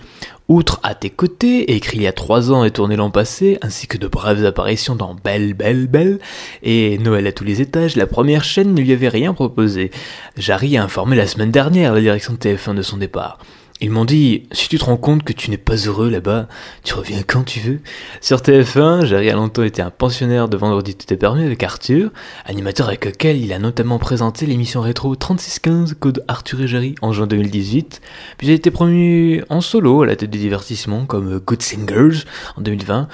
Outre 0.49 0.81
À 0.83 0.95
tes 0.95 1.11
côtés, 1.11 1.75
écrit 1.75 1.99
il 1.99 2.03
y 2.05 2.07
a 2.07 2.13
trois 2.13 2.51
ans 2.51 2.65
et 2.65 2.71
tourné 2.71 2.97
l'an 2.97 3.11
passé, 3.11 3.59
ainsi 3.61 3.87
que 3.87 3.99
de 3.99 4.09
brèves 4.09 4.45
apparitions 4.47 4.97
dans 4.97 5.15
Belle, 5.15 5.53
Belle, 5.53 5.87
Belle 5.89 6.19
et 6.63 6.97
Noël 6.99 7.27
à 7.27 7.33
tous 7.33 7.45
les 7.45 7.61
étages, 7.61 7.97
la 7.97 8.07
première 8.07 8.45
chaîne 8.45 8.73
ne 8.73 8.81
lui 8.81 8.93
avait 8.93 9.09
rien 9.09 9.35
proposé. 9.35 9.91
Jarry 10.39 10.79
a 10.79 10.85
informé 10.85 11.17
la 11.17 11.27
semaine 11.27 11.51
dernière 11.51 11.93
la 11.93 12.01
direction 12.01 12.33
de 12.33 12.39
TF1 12.39 12.75
de 12.75 12.83
son 12.83 12.97
départ. 12.97 13.39
Ils 13.81 13.93
m'ont 13.93 14.05
dit, 14.05 14.49
si 14.51 14.69
tu 14.69 14.77
te 14.77 14.85
rends 14.85 14.97
compte 14.97 15.23
que 15.23 15.33
tu 15.33 15.53
n'es 15.53 15.57
pas 15.57 15.77
heureux 15.77 16.11
là-bas, 16.11 16.49
tu 16.83 16.95
reviens 16.95 17.23
quand 17.25 17.45
tu 17.45 17.61
veux. 17.61 17.81
Sur 18.21 18.39
TF1, 18.39 19.05
Jarry 19.05 19.31
a 19.31 19.35
longtemps 19.35 19.63
été 19.63 19.83
un 19.83 19.91
pensionnaire 19.91 20.49
de 20.49 20.57
Vendredi 20.57 20.97
Tout 20.97 21.13
est 21.13 21.17
permis 21.17 21.45
avec 21.45 21.63
Arthur, 21.63 22.11
animateur 22.45 22.89
avec 22.89 23.05
lequel 23.05 23.37
il 23.37 23.53
a 23.53 23.61
notamment 23.61 24.01
présenté 24.01 24.47
l'émission 24.47 24.81
rétro 24.81 25.15
3615 25.15 25.95
Code 26.01 26.25
Arthur 26.27 26.63
et 26.63 26.67
Jarry 26.67 26.97
en 27.03 27.13
juin 27.13 27.29
2018, 27.29 28.01
puis 28.37 28.49
il 28.49 28.51
a 28.51 28.55
été 28.55 28.73
promu 28.73 29.45
en 29.49 29.61
solo 29.61 30.03
à 30.03 30.07
la 30.07 30.17
tête 30.17 30.31
des 30.31 30.39
divertissements 30.39 31.07
comme 31.07 31.39
Good 31.39 31.63
Singers 31.63 32.25
en 32.57 32.63
2020, 32.63 33.07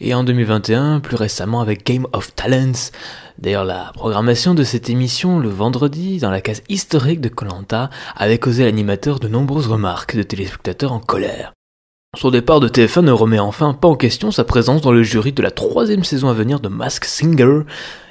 et 0.00 0.14
en 0.14 0.22
2021, 0.22 1.00
plus 1.00 1.16
récemment 1.16 1.60
avec 1.60 1.84
Game 1.84 2.06
of 2.12 2.32
Talents, 2.36 2.92
D'ailleurs, 3.38 3.64
la 3.64 3.90
programmation 3.94 4.54
de 4.54 4.64
cette 4.64 4.90
émission 4.90 5.38
le 5.38 5.48
vendredi, 5.48 6.18
dans 6.18 6.30
la 6.30 6.40
case 6.40 6.62
historique 6.68 7.20
de 7.20 7.28
Colanta, 7.28 7.90
avait 8.16 8.38
causé 8.38 8.64
l'animateur 8.64 9.20
de 9.20 9.28
nombreuses 9.28 9.68
remarques 9.68 10.16
de 10.16 10.22
téléspectateurs 10.22 10.92
en 10.92 11.00
colère. 11.00 11.52
Son 12.14 12.30
départ 12.30 12.60
de 12.60 12.68
TF1 12.68 13.00
ne 13.00 13.10
remet 13.10 13.38
enfin 13.38 13.72
pas 13.72 13.88
en 13.88 13.96
question 13.96 14.30
sa 14.30 14.44
présence 14.44 14.82
dans 14.82 14.92
le 14.92 15.02
jury 15.02 15.32
de 15.32 15.40
la 15.40 15.50
troisième 15.50 16.04
saison 16.04 16.28
à 16.28 16.34
venir 16.34 16.60
de 16.60 16.68
Mask 16.68 17.06
Singer. 17.06 17.60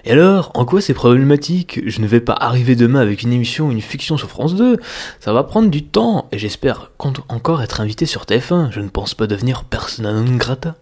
Et 0.06 0.12
alors, 0.14 0.50
en 0.56 0.66
quoi 0.66 0.82
c'est 0.82 0.96
problématique 0.96 1.80
Je 1.86 2.02
ne 2.02 2.08
vais 2.08 2.20
pas 2.20 2.34
arriver 2.34 2.76
demain 2.76 3.00
avec 3.00 3.22
une 3.22 3.32
émission 3.32 3.68
ou 3.68 3.72
une 3.72 3.80
fiction 3.80 4.18
sur 4.18 4.28
France 4.28 4.56
2. 4.56 4.78
Ça 5.20 5.34
va 5.34 5.44
prendre 5.44 5.70
du 5.70 5.84
temps, 5.84 6.28
et 6.32 6.40
j'espère 6.40 6.90
encore 6.98 7.62
être 7.62 7.80
invité 7.80 8.08
sur 8.08 8.24
TF1. 8.24 8.72
Je 8.72 8.80
ne 8.80 8.90
pense 8.90 9.14
pas 9.14 9.28
devenir 9.28 9.66
persona 9.66 10.12
non 10.14 10.36
grata. 10.36 10.78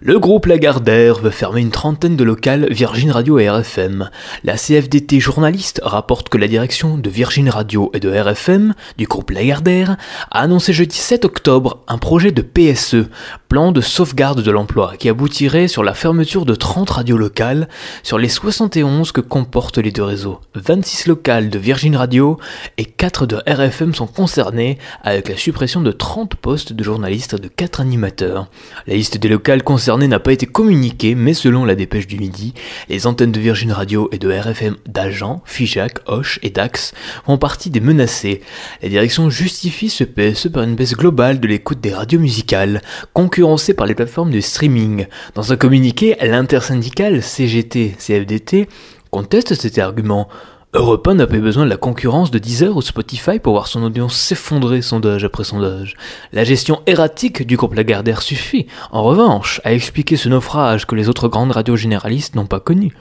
Le 0.00 0.18
groupe 0.18 0.44
Lagardère 0.44 1.20
veut 1.20 1.30
fermer 1.30 1.62
une 1.62 1.70
trentaine 1.70 2.16
de 2.16 2.24
locales 2.24 2.68
Virgin 2.70 3.10
Radio 3.10 3.38
et 3.38 3.48
RFM. 3.48 4.10
La 4.44 4.58
CFDT 4.58 5.20
journaliste 5.20 5.80
rapporte 5.82 6.28
que 6.28 6.36
la 6.36 6.48
direction 6.48 6.98
de 6.98 7.08
Virgin 7.08 7.48
Radio 7.48 7.90
et 7.94 8.00
de 8.00 8.10
RFM, 8.10 8.74
du 8.98 9.06
groupe 9.06 9.30
Lagardère, 9.30 9.96
a 10.30 10.40
annoncé 10.40 10.74
jeudi 10.74 10.98
7 10.98 11.24
octobre 11.24 11.82
un 11.88 11.96
projet 11.96 12.30
de 12.30 12.42
PSE, 12.42 13.06
plan 13.48 13.72
de 13.72 13.80
sauvegarde 13.80 14.42
de 14.42 14.50
l'emploi, 14.50 14.92
qui 14.98 15.08
aboutirait 15.08 15.66
sur 15.66 15.82
la 15.82 15.94
fermeture 15.94 16.44
de 16.44 16.54
30 16.54 16.90
radios 16.90 17.16
locales 17.16 17.66
sur 18.02 18.18
les 18.18 18.28
71 18.28 19.12
que 19.12 19.22
comportent 19.22 19.78
les 19.78 19.92
deux 19.92 20.04
réseaux. 20.04 20.42
26 20.56 21.06
locales 21.06 21.48
de 21.48 21.58
Virgin 21.58 21.96
Radio 21.96 22.38
et 22.76 22.84
4 22.84 23.24
de 23.24 23.36
RFM 23.46 23.94
sont 23.94 24.06
concernés 24.06 24.76
avec 25.02 25.30
la 25.30 25.38
suppression 25.38 25.80
de 25.80 25.92
30 25.92 26.34
postes 26.34 26.74
de 26.74 26.84
journalistes 26.84 27.32
et 27.32 27.38
de 27.38 27.48
4 27.48 27.80
animateurs. 27.80 28.48
La 28.86 28.94
liste 28.94 29.16
des 29.16 29.28
locales 29.30 29.62
n'a 29.88 30.18
pas 30.18 30.32
été 30.32 30.46
communiqué, 30.46 31.14
mais 31.14 31.34
selon 31.34 31.64
la 31.64 31.74
dépêche 31.74 32.06
du 32.06 32.18
midi, 32.18 32.54
les 32.88 33.06
antennes 33.06 33.32
de 33.32 33.40
Virgin 33.40 33.72
Radio 33.72 34.08
et 34.12 34.18
de 34.18 34.30
RFM 34.30 34.76
d'Agen, 34.86 35.40
Figeac, 35.44 35.98
Hoche 36.06 36.38
et 36.42 36.50
Dax 36.50 36.92
font 37.24 37.38
partie 37.38 37.70
des 37.70 37.80
menacées. 37.80 38.40
La 38.82 38.88
direction 38.88 39.30
justifie 39.30 39.88
ce 39.88 40.04
PSE 40.04 40.48
par 40.48 40.64
une 40.64 40.74
baisse 40.74 40.94
globale 40.94 41.40
de 41.40 41.46
l'écoute 41.46 41.80
des 41.80 41.94
radios 41.94 42.20
musicales, 42.20 42.82
concurrencées 43.12 43.74
par 43.74 43.86
les 43.86 43.94
plateformes 43.94 44.30
de 44.30 44.40
streaming. 44.40 45.06
Dans 45.34 45.52
un 45.52 45.56
communiqué, 45.56 46.16
l'intersyndicale 46.20 47.22
CGT-CFDT 47.22 48.68
conteste 49.10 49.54
cet 49.54 49.78
argument. 49.78 50.28
Europe 50.76 51.08
1 51.08 51.14
n'a 51.14 51.26
pas 51.26 51.36
eu 51.36 51.40
besoin 51.40 51.64
de 51.64 51.70
la 51.70 51.78
concurrence 51.78 52.30
de 52.30 52.38
Deezer 52.38 52.76
ou 52.76 52.82
Spotify 52.82 53.38
pour 53.38 53.54
voir 53.54 53.66
son 53.66 53.82
audience 53.82 54.14
s'effondrer 54.14 54.82
sondage 54.82 55.24
après 55.24 55.42
sondage. 55.42 55.94
La 56.34 56.44
gestion 56.44 56.82
erratique 56.86 57.46
du 57.46 57.56
groupe 57.56 57.72
Lagardère 57.72 58.20
suffit, 58.20 58.66
en 58.92 59.02
revanche, 59.02 59.62
à 59.64 59.72
expliquer 59.72 60.18
ce 60.18 60.28
naufrage 60.28 60.86
que 60.86 60.94
les 60.94 61.08
autres 61.08 61.28
grandes 61.28 61.52
radios 61.52 61.76
généralistes 61.76 62.34
n'ont 62.34 62.44
pas 62.44 62.60
connu. 62.60 62.92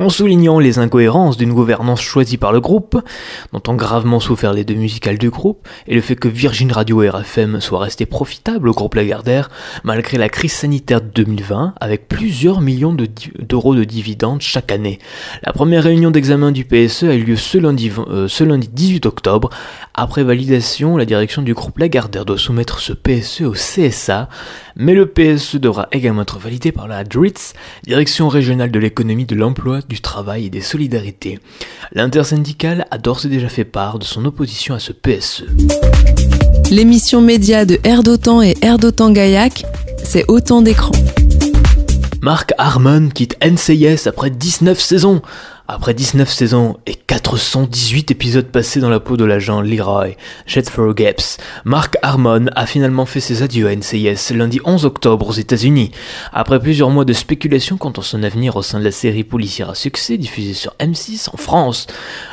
En 0.00 0.08
soulignant 0.08 0.58
les 0.58 0.78
incohérences 0.78 1.36
d'une 1.36 1.52
gouvernance 1.52 2.00
choisie 2.00 2.38
par 2.38 2.52
le 2.52 2.60
groupe, 2.60 3.00
dont 3.52 3.62
ont 3.68 3.74
gravement 3.74 4.18
souffert 4.18 4.54
les 4.54 4.64
deux 4.64 4.74
musicales 4.74 5.18
du 5.18 5.28
groupe, 5.28 5.68
et 5.86 5.94
le 5.94 6.00
fait 6.00 6.16
que 6.16 6.26
Virgin 6.26 6.72
Radio 6.72 7.02
et 7.02 7.10
RFM 7.10 7.60
soient 7.60 7.80
restés 7.80 8.06
profitables 8.06 8.68
au 8.70 8.72
groupe 8.72 8.94
Lagardère, 8.94 9.50
malgré 9.84 10.16
la 10.16 10.30
crise 10.30 10.52
sanitaire 10.52 11.02
de 11.02 11.08
2020, 11.08 11.74
avec 11.80 12.08
plusieurs 12.08 12.62
millions 12.62 12.96
d'euros 13.38 13.74
de, 13.74 13.84
dividendes 13.84 14.40
chaque 14.40 14.72
année. 14.72 14.98
La 15.42 15.52
première 15.52 15.82
réunion 15.82 16.10
d'examen 16.10 16.50
du 16.50 16.64
PSE 16.64 17.04
a 17.04 17.14
eu 17.14 17.22
lieu 17.22 17.36
ce 17.36 17.58
lundi, 17.58 17.92
euh, 18.08 18.26
ce 18.26 18.44
lundi 18.44 18.68
18 18.72 19.04
octobre. 19.04 19.50
Après 19.94 20.22
validation, 20.22 20.96
la 20.96 21.04
direction 21.04 21.42
du 21.42 21.52
groupe 21.52 21.78
Lagardère 21.78 22.24
doit 22.24 22.38
soumettre 22.38 22.80
ce 22.80 22.94
PSE 22.94 23.42
au 23.42 23.52
CSA, 23.52 24.30
mais 24.76 24.94
le 24.94 25.04
PSE 25.04 25.56
devra 25.56 25.88
également 25.92 26.22
être 26.22 26.38
validé 26.38 26.72
par 26.72 26.88
la 26.88 27.04
DRITS, 27.04 27.54
Direction 27.84 28.28
régionale 28.28 28.70
de 28.70 28.78
l'économie, 28.78 29.26
de 29.26 29.34
l'emploi, 29.34 29.80
du 29.90 30.00
travail 30.00 30.46
et 30.46 30.50
des 30.50 30.60
solidarités. 30.60 31.40
L'intersyndicale 31.92 32.86
a 32.90 32.96
d'ores 32.96 33.26
et 33.26 33.28
déjà 33.28 33.48
fait 33.48 33.64
part 33.64 33.98
de 33.98 34.04
son 34.04 34.24
opposition 34.24 34.74
à 34.74 34.78
ce 34.78 34.92
PSE. 34.92 35.44
L'émission 36.70 37.20
média 37.20 37.64
de 37.64 37.78
Air 37.82 38.04
d'Otan 38.04 38.40
et 38.40 38.56
Air 38.62 38.78
d'Otan 38.78 39.10
Gaillac, 39.10 39.64
c'est 40.04 40.24
autant 40.28 40.62
d'écrans. 40.62 40.92
Marc 42.22 42.52
Harmon 42.56 43.08
quitte 43.12 43.36
NCIS 43.44 44.06
après 44.06 44.30
19 44.30 44.78
saisons. 44.78 45.22
Après 45.72 45.94
19 45.94 46.28
saisons 46.28 46.78
et 46.86 46.96
418 46.96 48.10
épisodes 48.10 48.46
passés 48.46 48.80
dans 48.80 48.88
la 48.88 48.98
peau 48.98 49.16
de 49.16 49.24
l'agent 49.24 49.60
Leroy 49.60 50.16
Jetford 50.44 50.94
Gaps, 50.94 51.36
Mark 51.64 51.96
Harmon 52.02 52.46
a 52.56 52.66
finalement 52.66 53.06
fait 53.06 53.20
ses 53.20 53.44
adieux 53.44 53.68
à 53.68 53.76
NCIS 53.76 54.34
lundi 54.34 54.58
11 54.64 54.84
octobre 54.84 55.28
aux 55.28 55.32
États-Unis. 55.32 55.92
Après 56.32 56.58
plusieurs 56.58 56.90
mois 56.90 57.04
de 57.04 57.12
spéculation 57.12 57.76
quant 57.76 57.92
à 57.92 58.02
son 58.02 58.24
avenir 58.24 58.56
au 58.56 58.62
sein 58.62 58.80
de 58.80 58.84
la 58.84 58.90
série 58.90 59.22
policière 59.22 59.70
à 59.70 59.76
succès 59.76 60.18
diffusée 60.18 60.54
sur 60.54 60.74
M6 60.80 61.28
en 61.32 61.36
France, 61.36 61.86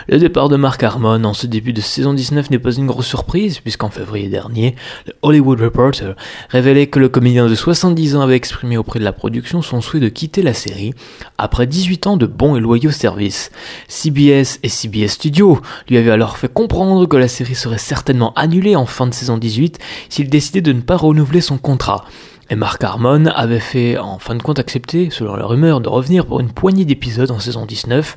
le 0.09 0.19
départ 0.19 0.47
de 0.47 0.55
Mark 0.55 0.81
Harmon 0.83 1.23
en 1.25 1.33
ce 1.33 1.47
début 1.47 1.73
de 1.73 1.81
saison 1.81 2.13
19 2.13 2.49
n'est 2.49 2.59
pas 2.59 2.73
une 2.73 2.87
grosse 2.87 3.07
surprise 3.07 3.59
puisqu'en 3.59 3.89
février 3.89 4.29
dernier, 4.29 4.75
le 5.05 5.13
Hollywood 5.21 5.59
Reporter 5.59 6.15
révélait 6.49 6.87
que 6.87 6.99
le 6.99 7.09
comédien 7.09 7.47
de 7.47 7.55
70 7.55 8.15
ans 8.15 8.21
avait 8.21 8.35
exprimé 8.35 8.77
auprès 8.77 8.99
de 8.99 9.03
la 9.03 9.11
production 9.11 9.61
son 9.61 9.81
souhait 9.81 9.99
de 9.99 10.09
quitter 10.09 10.41
la 10.41 10.53
série 10.53 10.93
après 11.37 11.67
18 11.67 12.07
ans 12.07 12.17
de 12.17 12.25
bons 12.25 12.55
et 12.55 12.61
loyaux 12.61 12.91
services 12.91 13.51
CBS 13.89 14.59
et 14.63 14.69
CBS 14.69 15.09
Studios 15.09 15.59
lui 15.89 15.97
avaient 15.97 16.11
alors 16.11 16.37
fait 16.37 16.51
comprendre 16.51 17.05
que 17.05 17.17
la 17.17 17.27
série 17.27 17.55
serait 17.55 17.77
certainement 17.77 18.33
annulée 18.35 18.75
en 18.75 18.85
fin 18.85 19.07
de 19.07 19.13
saison 19.13 19.37
18 19.37 19.79
s'il 20.09 20.29
décidait 20.29 20.61
de 20.61 20.71
ne 20.71 20.81
pas 20.81 20.95
renouveler 20.95 21.41
son 21.41 21.57
contrat. 21.57 22.05
Et 22.49 22.55
Mark 22.55 22.81
Harmon 22.83 23.25
avait 23.25 23.59
fait 23.59 23.97
en 23.97 24.19
fin 24.19 24.35
de 24.35 24.41
compte 24.41 24.59
accepter, 24.59 25.09
selon 25.11 25.35
la 25.35 25.45
rumeur, 25.45 25.81
de 25.81 25.89
revenir 25.89 26.25
pour 26.25 26.39
une 26.39 26.51
poignée 26.51 26.85
d'épisodes 26.85 27.31
en 27.31 27.39
saison 27.39 27.65
19 27.65 28.15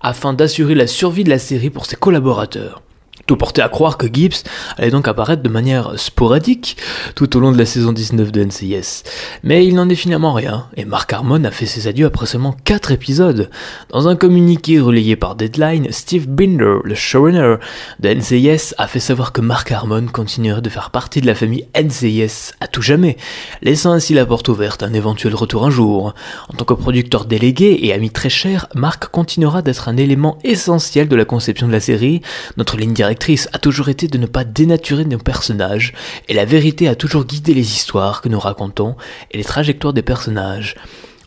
afin 0.00 0.32
d'assurer 0.32 0.74
la 0.74 0.88
survie 0.88 1.22
de 1.22 1.30
la 1.30 1.38
série 1.38 1.70
pour 1.70 1.86
ses 1.86 1.96
collaborateurs. 1.96 2.82
Tout 3.26 3.36
portait 3.36 3.62
à 3.62 3.68
croire 3.68 3.98
que 3.98 4.06
Gibbs 4.12 4.44
allait 4.76 4.90
donc 4.90 5.08
apparaître 5.08 5.42
de 5.42 5.48
manière 5.48 5.98
sporadique 5.98 6.76
tout 7.14 7.36
au 7.36 7.40
long 7.40 7.52
de 7.52 7.58
la 7.58 7.66
saison 7.66 7.92
19 7.92 8.32
de 8.32 8.44
NCIS. 8.44 9.02
Mais 9.42 9.66
il 9.66 9.74
n'en 9.74 9.88
est 9.88 9.94
finalement 9.94 10.32
rien, 10.32 10.66
et 10.76 10.84
Mark 10.84 11.12
Harmon 11.12 11.44
a 11.44 11.50
fait 11.50 11.66
ses 11.66 11.88
adieux 11.88 12.06
après 12.06 12.26
seulement 12.26 12.56
4 12.64 12.92
épisodes. 12.92 13.50
Dans 13.90 14.08
un 14.08 14.16
communiqué 14.16 14.80
relayé 14.80 15.16
par 15.16 15.34
Deadline, 15.34 15.88
Steve 15.90 16.28
Binder, 16.28 16.78
le 16.84 16.94
showrunner 16.94 17.56
de 18.00 18.08
NCIS, 18.14 18.74
a 18.78 18.86
fait 18.86 19.00
savoir 19.00 19.32
que 19.32 19.40
Mark 19.40 19.70
Harmon 19.72 20.06
continuerait 20.06 20.62
de 20.62 20.68
faire 20.68 20.90
partie 20.90 21.20
de 21.20 21.26
la 21.26 21.34
famille 21.34 21.66
NCIS 21.78 22.52
à 22.60 22.66
tout 22.66 22.82
jamais, 22.82 23.16
laissant 23.62 23.92
ainsi 23.92 24.14
la 24.14 24.26
porte 24.26 24.48
ouverte 24.48 24.82
à 24.82 24.86
un 24.86 24.92
éventuel 24.92 25.34
retour 25.34 25.66
un 25.66 25.70
jour. 25.70 26.14
En 26.48 26.54
tant 26.54 26.64
que 26.64 26.74
producteur 26.74 27.24
délégué 27.24 27.78
et 27.82 27.92
ami 27.92 28.10
très 28.10 28.30
cher, 28.30 28.66
Mark 28.74 29.08
continuera 29.08 29.62
d'être 29.62 29.88
un 29.88 29.96
élément 29.96 30.38
essentiel 30.44 31.08
de 31.08 31.16
la 31.16 31.24
conception 31.24 31.66
de 31.66 31.72
la 31.72 31.80
série, 31.80 32.22
notre 32.56 32.76
ligne 32.76 32.94
directe 33.14 33.48
a 33.52 33.58
toujours 33.58 33.88
été 33.88 34.08
de 34.08 34.18
ne 34.18 34.26
pas 34.26 34.44
dénaturer 34.44 35.04
nos 35.04 35.18
personnages, 35.18 35.94
et 36.28 36.34
la 36.34 36.44
vérité 36.44 36.88
a 36.88 36.94
toujours 36.94 37.24
guidé 37.24 37.54
les 37.54 37.72
histoires 37.72 38.20
que 38.20 38.28
nous 38.28 38.40
racontons 38.40 38.96
et 39.30 39.38
les 39.38 39.44
trajectoires 39.44 39.92
des 39.92 40.02
personnages. 40.02 40.74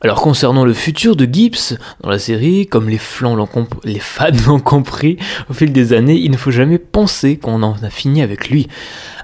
Alors 0.03 0.20
concernant 0.20 0.65
le 0.65 0.74
futur 0.74 1.15
de 1.15 1.27
Gibbs 1.31 1.77
dans 2.01 2.10
la 2.10 2.17
série, 2.17 2.65
comme 2.65 2.89
les, 2.89 2.98
fans 2.98 3.29
l'ont 4.48 4.60
compris 4.60 5.17
au 5.48 5.53
fil 5.53 5.72
des 5.72 5.93
années, 5.93 6.15
il 6.15 6.31
ne 6.31 6.38
faut 6.38 6.50
jamais 6.50 6.79
penser 6.79 7.38
qu'on 7.38 7.62
en 7.62 7.75
a 7.84 7.89
fini 7.91 8.24
avec 8.24 8.50
lui. 8.50 8.67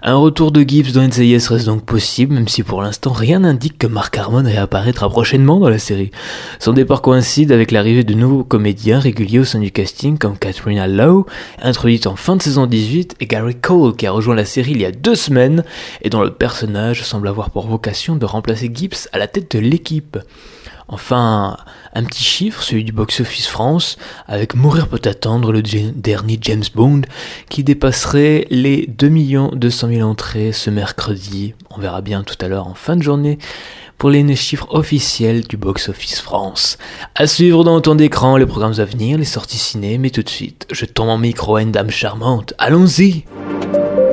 Un 0.03 0.13
retour 0.13 0.51
de 0.51 0.61
Gibbs 0.61 0.91
dans 0.93 1.01
NCIS 1.01 1.47
reste 1.47 1.65
donc 1.65 1.83
possible, 1.83 2.35
même 2.35 2.47
si 2.47 2.61
pour 2.61 2.83
l'instant 2.83 3.11
rien 3.11 3.39
n'indique 3.39 3.79
que 3.79 3.87
Mark 3.87 4.15
Harmon 4.15 4.43
réapparaîtra 4.43 5.09
prochainement 5.09 5.59
dans 5.59 5.69
la 5.69 5.79
série. 5.79 6.11
Son 6.59 6.73
départ 6.73 7.01
coïncide 7.01 7.51
avec 7.51 7.71
l'arrivée 7.71 8.03
de 8.03 8.13
nouveaux 8.13 8.43
comédiens 8.43 8.99
réguliers 8.99 9.39
au 9.39 9.45
sein 9.45 9.59
du 9.59 9.71
casting 9.71 10.19
comme 10.19 10.37
Katrina 10.37 10.87
Lowe, 10.87 11.25
introduite 11.59 12.05
en 12.05 12.15
fin 12.15 12.35
de 12.35 12.43
saison 12.43 12.67
18, 12.67 13.15
et 13.19 13.25
Gary 13.25 13.55
Cole 13.55 13.95
qui 13.95 14.05
a 14.05 14.11
rejoint 14.11 14.35
la 14.35 14.45
série 14.45 14.71
il 14.71 14.81
y 14.81 14.85
a 14.85 14.91
deux 14.91 15.15
semaines 15.15 15.63
et 16.03 16.11
dont 16.11 16.21
le 16.21 16.31
personnage 16.31 17.01
semble 17.01 17.27
avoir 17.27 17.49
pour 17.49 17.65
vocation 17.65 18.15
de 18.15 18.25
remplacer 18.25 18.69
Gibbs 18.71 19.07
à 19.11 19.17
la 19.17 19.25
tête 19.25 19.55
de 19.55 19.59
l'équipe. 19.59 20.19
Enfin, 20.87 21.57
un 21.93 22.03
petit 22.03 22.23
chiffre, 22.23 22.63
celui 22.63 22.83
du 22.83 22.91
box-office 22.91 23.47
France, 23.47 23.97
avec 24.27 24.55
Mourir 24.55 24.87
peut 24.87 25.01
attendre, 25.03 25.51
le 25.51 25.61
dernier 25.61 26.37
James 26.41 26.63
Bond, 26.73 27.01
qui 27.49 27.63
dépasserait 27.63 28.47
les 28.49 28.87
2 28.87 29.09
200 29.53 29.87
000 29.89 30.09
entrées 30.09 30.51
ce 30.51 30.69
mercredi. 30.69 31.53
On 31.71 31.79
verra 31.79 32.01
bien 32.01 32.23
tout 32.23 32.35
à 32.39 32.47
l'heure 32.47 32.67
en 32.67 32.73
fin 32.73 32.95
de 32.95 33.03
journée 33.03 33.37
pour 33.97 34.09
les 34.09 34.35
chiffres 34.35 34.67
officiels 34.69 35.47
du 35.47 35.57
box-office 35.57 36.21
France. 36.21 36.77
À 37.15 37.25
suivre 37.27 37.63
dans 37.63 37.75
autant 37.75 37.95
d'écran 37.95 38.37
les 38.37 38.45
programmes 38.45 38.79
à 38.79 38.85
venir, 38.85 39.17
les 39.17 39.25
sorties 39.25 39.57
ciné, 39.57 39.97
mais 39.97 40.11
tout 40.11 40.23
de 40.23 40.29
suite, 40.29 40.67
je 40.71 40.85
tombe 40.85 41.09
en 41.09 41.17
micro 41.17 41.55
à 41.55 41.61
une 41.61 41.71
dame 41.71 41.89
charmante. 41.89 42.53
Allons-y 42.59 43.25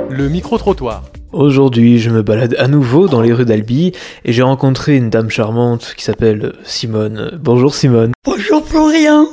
Le 0.09 0.29
micro-trottoir. 0.29 1.05
Aujourd'hui, 1.35 1.99
je 1.99 2.11
me 2.11 2.23
balade 2.23 2.55
à 2.61 2.69
nouveau 2.69 3.09
dans 3.09 3.21
les 3.21 3.33
rues 3.33 3.45
d'Albi 3.45 3.91
et 4.25 4.33
j'ai 4.33 4.43
rencontré 4.43 4.95
une 4.95 5.11
dame 5.11 5.31
charmante 5.31 5.95
qui 5.97 6.05
s'appelle 6.05 6.53
Simone. 6.63 7.37
Bonjour 7.43 7.75
Simone. 7.75 8.13
Bonjour 8.25 8.65
Florian. 8.65 9.27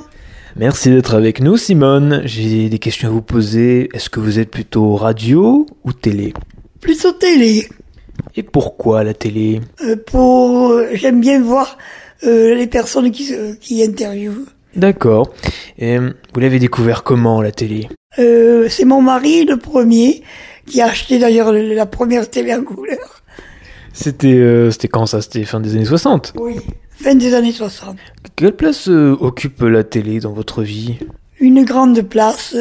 Merci 0.56 0.90
d'être 0.90 1.14
avec 1.14 1.42
nous 1.42 1.58
Simone. 1.58 2.24
J'ai 2.26 2.70
des 2.70 2.80
questions 2.80 3.08
à 3.08 3.12
vous 3.12 3.22
poser. 3.22 3.88
Est-ce 3.94 4.10
que 4.10 4.20
vous 4.20 4.40
êtes 4.40 4.50
plutôt 4.50 4.96
radio 4.96 5.68
ou 5.84 5.94
télé? 5.94 6.34
Plutôt 6.80 7.12
télé. 7.12 7.68
Et 8.36 8.42
pourquoi 8.42 9.04
la 9.04 9.14
télé? 9.14 9.62
Euh, 9.86 9.96
Pour 9.96 10.72
euh, 10.72 10.88
j'aime 10.94 11.22
bien 11.22 11.40
voir 11.40 11.78
euh, 12.24 12.56
les 12.56 12.66
personnes 12.66 13.12
qui 13.12 13.32
qui 13.60 13.84
interviewent. 13.84 14.48
D'accord. 14.76 15.32
Et 15.78 16.00
vous 16.00 16.40
l'avez 16.40 16.58
découvert 16.58 17.04
comment 17.04 17.44
la 17.44 17.52
télé? 17.52 17.90
C'est 18.18 18.86
mon 18.86 19.02
mari 19.02 19.46
le 19.46 19.58
premier 19.58 20.24
qui 20.72 20.82
a 20.82 20.86
acheté 20.88 21.20
d'ailleurs 21.20 21.52
la 21.52 21.86
première 21.86 22.30
télé 22.30 22.54
en 22.56 22.64
couleur. 22.64 23.22
C'était 23.94 24.28
euh, 24.28 24.72
c'était 24.72 24.88
quand 24.88 25.06
ça? 25.06 25.22
C'était 25.22 25.44
fin 25.44 25.60
des 25.60 25.76
années 25.76 25.86
60 25.86 26.34
Oui, 26.40 26.56
fin 26.92 27.14
des 27.16 27.34
années 27.34 27.52
60. 27.52 27.98
Quelle 28.38 28.56
place 28.56 28.88
euh, 28.88 29.18
occupe 29.20 29.62
la 29.62 29.84
télé 29.84 30.22
dans 30.22 30.32
votre 30.32 30.64
vie? 30.64 30.98
Une 31.42 31.66
grande 31.66 32.02
place, 32.04 32.56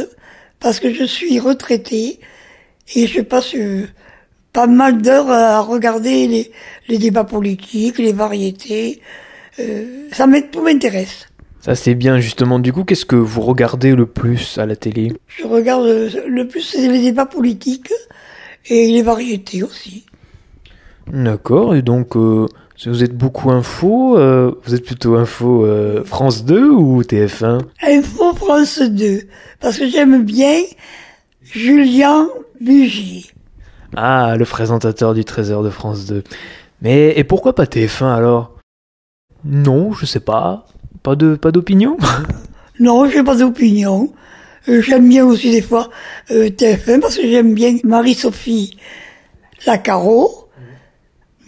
parce 0.59 0.81
que 0.81 0.93
je 0.93 1.05
suis 1.05 1.39
retraité 1.39 2.19
et 2.97 3.07
je 3.07 3.21
passe 3.21 3.55
euh, 3.55 3.87
pas 4.53 4.67
mal 4.67 5.01
d'heures 5.01 5.31
à 5.31 5.61
regarder 5.61 6.27
les, 6.27 6.51
les, 6.89 6.99
débats 6.99 7.25
politiques, 7.25 7.99
les 7.99 8.13
variétés. 8.13 9.01
ça 10.11 10.27
tout 10.51 10.63
m'intéresse. 10.63 11.29
Ça 11.61 11.75
c'est 11.75 11.95
bien 11.95 12.21
justement. 12.21 12.59
Du 12.59 12.73
coup, 12.73 12.85
qu'est-ce 12.85 13.05
que 13.05 13.17
vous 13.17 13.43
regardez 13.43 13.95
le 13.95 14.07
plus 14.07 14.59
à 14.59 14.67
la 14.67 14.77
télé? 14.77 15.13
Je 15.27 15.45
regarde 15.45 15.87
le 15.87 16.49
plus 16.49 16.75
les 16.75 17.01
débats 17.01 17.27
politiques 17.27 17.93
et 18.67 18.91
les 18.91 19.03
variétés 19.03 19.63
aussi. 19.63 20.07
D'accord. 21.07 21.75
Et 21.75 21.83
donc, 21.83 22.17
euh, 22.17 22.47
vous 22.87 23.05
êtes 23.05 23.17
beaucoup 23.17 23.51
info, 23.51 24.17
euh, 24.17 24.53
vous 24.65 24.75
êtes 24.75 24.85
plutôt 24.85 25.17
info 25.17 25.67
euh, 25.67 26.05
France 26.05 26.45
2 26.45 26.71
ou 26.71 27.03
TF1 27.03 27.61
Info 27.83 28.35
France 28.35 28.81
2, 28.81 29.23
parce 29.61 29.79
que 29.79 29.89
j'aime 29.89 30.25
bien 30.25 30.63
Julien 31.43 32.29
Bugier. 32.61 33.25
Ah, 33.97 34.37
le 34.39 34.45
présentateur 34.45 35.15
du 35.15 35.25
Trésor 35.25 35.63
de 35.63 35.71
France 35.71 36.07
2. 36.07 36.23
Mais 36.81 37.13
et 37.19 37.25
pourquoi 37.25 37.55
pas 37.55 37.65
TF1 37.65 38.15
alors? 38.15 38.57
Non, 39.45 39.93
je 39.93 40.07
sais 40.07 40.21
pas. 40.21 40.67
Pas 41.03 41.17
de 41.17 41.35
pas 41.37 41.51
d'opinion? 41.53 41.97
Non, 42.81 43.07
j'ai 43.11 43.23
pas 43.23 43.37
d'opinion. 43.37 44.11
Euh, 44.67 44.81
j'aime 44.81 45.07
bien 45.07 45.27
aussi 45.27 45.51
des 45.51 45.61
fois 45.61 45.91
euh, 46.31 46.49
TF1 46.49 47.01
parce 47.01 47.17
que 47.17 47.29
j'aime 47.29 47.53
bien 47.53 47.77
Marie-Sophie 47.85 48.79
Lacaro. 49.67 50.49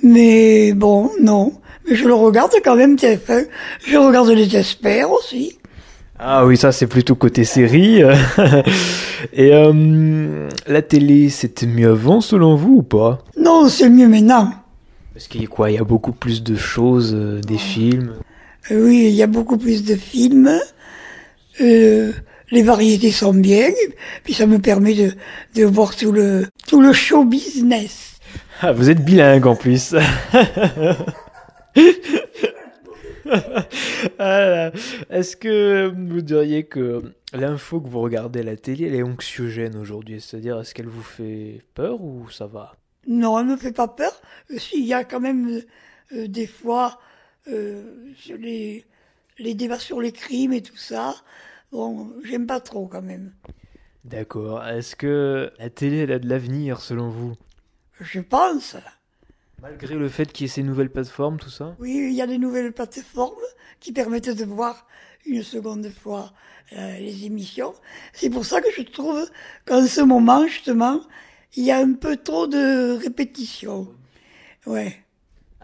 Mais 0.02 0.74
bon, 0.74 1.10
non. 1.22 1.54
Mais 1.88 1.96
je 1.96 2.06
le 2.06 2.12
regarde 2.12 2.52
quand 2.62 2.76
même 2.76 2.96
TF1. 2.96 3.46
Je 3.86 3.96
regarde 3.96 4.28
les 4.28 4.54
experts 4.54 5.10
aussi. 5.10 5.58
Ah 6.18 6.44
oui, 6.44 6.58
ça 6.58 6.70
c'est 6.70 6.86
plutôt 6.86 7.14
côté 7.14 7.44
série. 7.44 8.02
Et 9.32 9.54
euh, 9.54 10.50
la 10.66 10.82
télé, 10.82 11.30
c'était 11.30 11.66
mieux 11.66 11.92
avant 11.92 12.20
selon 12.20 12.56
vous 12.56 12.76
ou 12.76 12.82
pas? 12.82 13.20
Non, 13.38 13.70
c'est 13.70 13.88
mieux 13.88 14.06
maintenant. 14.06 14.52
Parce 15.14 15.28
qu'il 15.28 15.40
y 15.40 15.44
a 15.44 15.48
quoi? 15.48 15.70
Il 15.70 15.76
y 15.76 15.78
a 15.78 15.84
beaucoup 15.84 16.12
plus 16.12 16.42
de 16.42 16.56
choses, 16.56 17.14
des 17.14 17.58
films? 17.58 18.12
Oui, 18.70 19.06
il 19.08 19.14
y 19.14 19.22
a 19.22 19.26
beaucoup 19.26 19.58
plus 19.58 19.84
de 19.84 19.94
films. 19.96 20.50
euh, 21.60 22.12
les 22.50 22.62
variétés 22.62 23.10
sont 23.12 23.32
bien, 23.32 23.70
puis 24.24 24.34
ça 24.34 24.46
me 24.46 24.58
permet 24.58 24.94
de, 24.94 25.12
de 25.54 25.64
voir 25.64 25.96
tout 25.96 26.12
le, 26.12 26.46
tout 26.66 26.82
le 26.82 26.92
show 26.92 27.24
business. 27.24 28.18
Ah, 28.60 28.72
vous 28.72 28.90
êtes 28.90 29.02
bilingue 29.04 29.46
en 29.46 29.56
plus. 29.56 29.94
Ah, 34.18 34.70
Est-ce 35.10 35.36
que 35.36 35.92
vous 35.94 36.20
diriez 36.22 36.64
que 36.64 37.02
l'info 37.32 37.80
que 37.80 37.88
vous 37.88 38.00
regardez 38.00 38.40
à 38.40 38.42
la 38.44 38.56
télé, 38.56 38.86
elle 38.86 38.94
est 38.94 39.02
anxiogène 39.02 39.76
aujourd'hui? 39.76 40.20
C'est-à-dire, 40.20 40.58
est-ce 40.60 40.74
qu'elle 40.74 40.88
vous 40.88 41.02
fait 41.02 41.62
peur 41.74 42.00
ou 42.02 42.28
ça 42.30 42.46
va? 42.46 42.74
Non, 43.06 43.38
elle 43.38 43.46
me 43.46 43.56
fait 43.56 43.72
pas 43.72 43.88
peur. 43.88 44.12
Euh, 44.50 44.58
si, 44.58 44.78
il 44.80 44.86
y 44.86 44.94
a 44.94 45.04
quand 45.04 45.20
même 45.20 45.48
euh, 45.48 45.62
euh, 46.16 46.28
des 46.28 46.46
fois 46.46 46.98
euh, 47.48 48.12
les, 48.28 48.84
les 49.38 49.54
débats 49.54 49.78
sur 49.78 50.00
les 50.00 50.12
crimes 50.12 50.52
et 50.52 50.62
tout 50.62 50.76
ça. 50.76 51.14
Bon, 51.70 52.12
j'aime 52.24 52.46
pas 52.46 52.60
trop 52.60 52.86
quand 52.86 53.02
même. 53.02 53.32
D'accord. 54.04 54.66
Est-ce 54.66 54.96
que 54.96 55.52
la 55.58 55.70
télé, 55.70 55.98
elle 55.98 56.12
a 56.12 56.18
de 56.18 56.28
l'avenir 56.28 56.80
selon 56.80 57.08
vous? 57.08 57.34
Je 58.00 58.20
pense. 58.20 58.76
Malgré 59.60 59.94
le 59.94 60.08
fait 60.08 60.32
qu'il 60.32 60.44
y 60.44 60.50
ait 60.50 60.52
ces 60.52 60.64
nouvelles 60.64 60.90
plateformes, 60.90 61.38
tout 61.38 61.50
ça? 61.50 61.76
Oui, 61.78 62.08
il 62.10 62.14
y 62.14 62.20
a 62.20 62.26
des 62.26 62.38
nouvelles 62.38 62.72
plateformes 62.72 63.36
qui 63.78 63.92
permettent 63.92 64.36
de 64.36 64.44
voir 64.44 64.86
une 65.24 65.42
seconde 65.42 65.88
fois 65.88 66.32
euh, 66.72 66.98
les 66.98 67.26
émissions. 67.26 67.74
C'est 68.12 68.28
pour 68.28 68.44
ça 68.44 68.60
que 68.60 68.72
je 68.76 68.82
trouve 68.82 69.30
qu'en 69.64 69.86
ce 69.86 70.00
moment, 70.00 70.46
justement, 70.46 71.00
il 71.54 71.64
y 71.64 71.70
a 71.70 71.78
un 71.78 71.92
peu 71.92 72.16
trop 72.16 72.48
de 72.48 72.98
répétitions. 73.00 73.88
Ouais. 74.66 75.01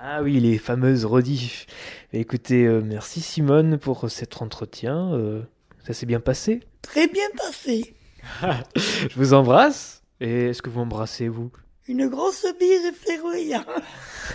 Ah 0.01 0.23
oui, 0.23 0.39
les 0.41 0.59
fameuses 0.59 1.05
rediffs. 1.05 1.67
Écoutez, 2.13 2.67
euh, 2.67 2.81
merci 2.85 3.21
Simone 3.21 3.79
pour 3.79 4.09
cet 4.11 4.41
entretien. 4.41 5.13
euh, 5.15 5.43
ça 5.87 5.93
s'est 5.93 6.07
bien 6.07 6.21
passé? 6.21 6.61
Très 6.83 7.09
bien 7.09 7.27
passé. 7.37 7.95
Je 8.77 9.15
vous 9.17 9.35
embrasse. 9.35 10.03
Et 10.21 10.47
est-ce 10.47 10.63
que 10.63 10.71
vous 10.71 10.81
m'embrassez, 10.81 11.29
vous? 11.29 11.51
Une 11.89 12.07
grosse 12.09 12.45
bise 12.61 12.93
flérouillant. 13.03 13.65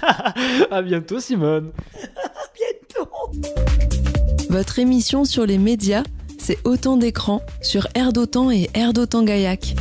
À 0.72 0.82
bientôt, 0.82 1.20
Simone. 1.20 1.72
Bientôt. 2.56 3.10
Votre 4.50 4.80
émission 4.80 5.24
sur 5.24 5.46
les 5.46 5.58
médias, 5.58 6.04
c'est 6.40 6.58
Autant 6.66 6.98
d'écrans 6.98 7.42
sur 7.62 7.88
Air 7.96 8.12
d'Otan 8.12 8.50
et 8.52 8.70
Air 8.74 8.92
d'Otan 8.94 9.24
Gaillac. 9.24 9.76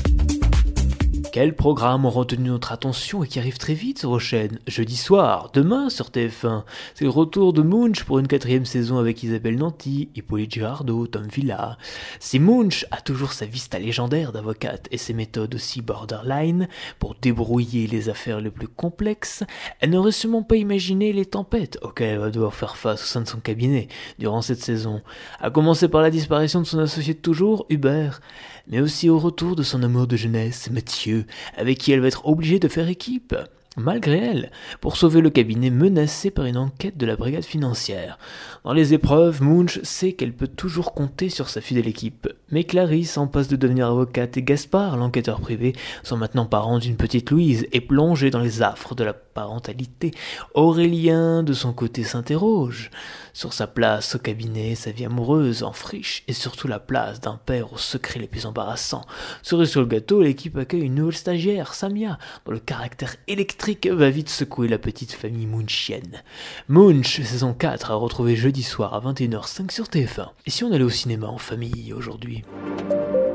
Quels 1.32 1.56
programmes 1.56 2.04
ont 2.04 2.10
retenu 2.10 2.50
notre 2.50 2.72
attention 2.72 3.24
et 3.24 3.26
qui 3.26 3.38
arrivent 3.38 3.56
très 3.56 3.72
vite 3.72 4.00
sur 4.00 4.10
vos 4.10 4.18
Jeudi 4.18 4.96
soir, 4.98 5.48
demain 5.54 5.88
sur 5.88 6.10
TF1, 6.10 6.64
c'est 6.94 7.04
le 7.04 7.10
retour 7.10 7.54
de 7.54 7.62
Munch 7.62 8.04
pour 8.04 8.18
une 8.18 8.28
quatrième 8.28 8.66
saison 8.66 8.98
avec 8.98 9.22
Isabelle 9.22 9.56
Nanty, 9.56 10.10
Hippolyte 10.14 10.52
Girardot, 10.52 11.06
Tom 11.06 11.26
Villa. 11.28 11.78
Si 12.20 12.38
Munch 12.38 12.84
a 12.90 13.00
toujours 13.00 13.32
sa 13.32 13.46
vista 13.46 13.78
légendaire 13.78 14.32
d'avocate 14.32 14.88
et 14.90 14.98
ses 14.98 15.14
méthodes 15.14 15.54
aussi 15.54 15.80
borderline 15.80 16.68
pour 16.98 17.14
débrouiller 17.14 17.86
les 17.86 18.10
affaires 18.10 18.42
les 18.42 18.50
plus 18.50 18.68
complexes, 18.68 19.42
elle 19.80 19.88
n'aurait 19.88 20.12
sûrement 20.12 20.42
pas 20.42 20.56
imaginé 20.56 21.14
les 21.14 21.24
tempêtes 21.24 21.78
auxquelles 21.80 22.10
elle 22.10 22.18
va 22.18 22.30
devoir 22.30 22.52
faire 22.52 22.76
face 22.76 23.04
au 23.04 23.06
sein 23.06 23.22
de 23.22 23.28
son 23.28 23.40
cabinet 23.40 23.88
durant 24.18 24.42
cette 24.42 24.62
saison, 24.62 25.00
à 25.40 25.50
commencer 25.50 25.88
par 25.88 26.02
la 26.02 26.10
disparition 26.10 26.60
de 26.60 26.66
son 26.66 26.78
associé 26.78 27.14
de 27.14 27.20
toujours, 27.20 27.64
Hubert, 27.70 28.20
mais 28.68 28.80
aussi 28.80 29.08
au 29.08 29.18
retour 29.18 29.56
de 29.56 29.62
son 29.62 29.82
amour 29.82 30.06
de 30.06 30.16
jeunesse, 30.16 30.70
Mathieu, 30.70 31.21
avec 31.56 31.78
qui 31.78 31.92
elle 31.92 32.00
va 32.00 32.08
être 32.08 32.26
obligée 32.26 32.58
de 32.58 32.68
faire 32.68 32.88
équipe, 32.88 33.34
malgré 33.76 34.18
elle, 34.18 34.50
pour 34.80 34.96
sauver 34.96 35.20
le 35.20 35.30
cabinet 35.30 35.70
menacé 35.70 36.30
par 36.30 36.44
une 36.44 36.56
enquête 36.56 36.96
de 36.96 37.06
la 37.06 37.16
brigade 37.16 37.44
financière. 37.44 38.18
Dans 38.64 38.72
les 38.72 38.94
épreuves, 38.94 39.42
Munch 39.42 39.80
sait 39.82 40.12
qu'elle 40.12 40.34
peut 40.34 40.48
toujours 40.48 40.92
compter 40.92 41.28
sur 41.28 41.48
sa 41.48 41.60
fidèle 41.60 41.88
équipe, 41.88 42.28
mais 42.50 42.64
Clarisse, 42.64 43.16
en 43.18 43.26
passe 43.26 43.48
de 43.48 43.56
devenir 43.56 43.88
avocate, 43.88 44.36
et 44.36 44.42
Gaspard, 44.42 44.96
l'enquêteur 44.96 45.40
privé, 45.40 45.74
sont 46.02 46.16
maintenant 46.16 46.46
parents 46.46 46.78
d'une 46.78 46.96
petite 46.96 47.30
Louise 47.30 47.66
et 47.72 47.80
plongés 47.80 48.30
dans 48.30 48.40
les 48.40 48.62
affres 48.62 48.94
de 48.94 49.04
la 49.04 49.14
parentalité. 49.32 50.12
Aurélien, 50.54 51.42
de 51.42 51.52
son 51.52 51.72
côté, 51.72 52.04
s'interroge 52.04 52.90
sur 53.32 53.52
sa 53.52 53.66
place 53.66 54.14
au 54.14 54.18
cabinet, 54.18 54.74
sa 54.74 54.90
vie 54.90 55.04
amoureuse 55.04 55.62
en 55.62 55.72
friche, 55.72 56.22
et 56.28 56.32
surtout 56.32 56.68
la 56.68 56.78
place 56.78 57.20
d'un 57.20 57.40
père 57.44 57.72
aux 57.72 57.78
secrets 57.78 58.20
les 58.20 58.28
plus 58.28 58.46
embarrassants. 58.46 59.06
Sur 59.42 59.58
le 59.58 59.86
gâteau, 59.86 60.22
l'équipe 60.22 60.56
accueille 60.56 60.82
une 60.82 60.96
nouvelle 60.96 61.16
stagiaire, 61.16 61.74
Samia, 61.74 62.18
dont 62.44 62.52
le 62.52 62.58
caractère 62.58 63.16
électrique 63.26 63.86
va 63.86 64.10
vite 64.10 64.28
secouer 64.28 64.68
la 64.68 64.78
petite 64.78 65.12
famille 65.12 65.46
munchienne. 65.46 66.22
Munch, 66.68 67.22
saison 67.22 67.54
4, 67.54 67.90
à 67.90 67.94
retrouver 67.94 68.36
jeudi 68.36 68.62
soir 68.62 68.94
à 68.94 69.00
21h05 69.00 69.70
sur 69.70 69.86
TF1. 69.86 70.28
Et 70.46 70.50
si 70.50 70.64
on 70.64 70.72
allait 70.72 70.84
au 70.84 70.90
cinéma 70.90 71.28
en 71.28 71.38
famille 71.38 71.92
aujourd'hui? 71.92 72.44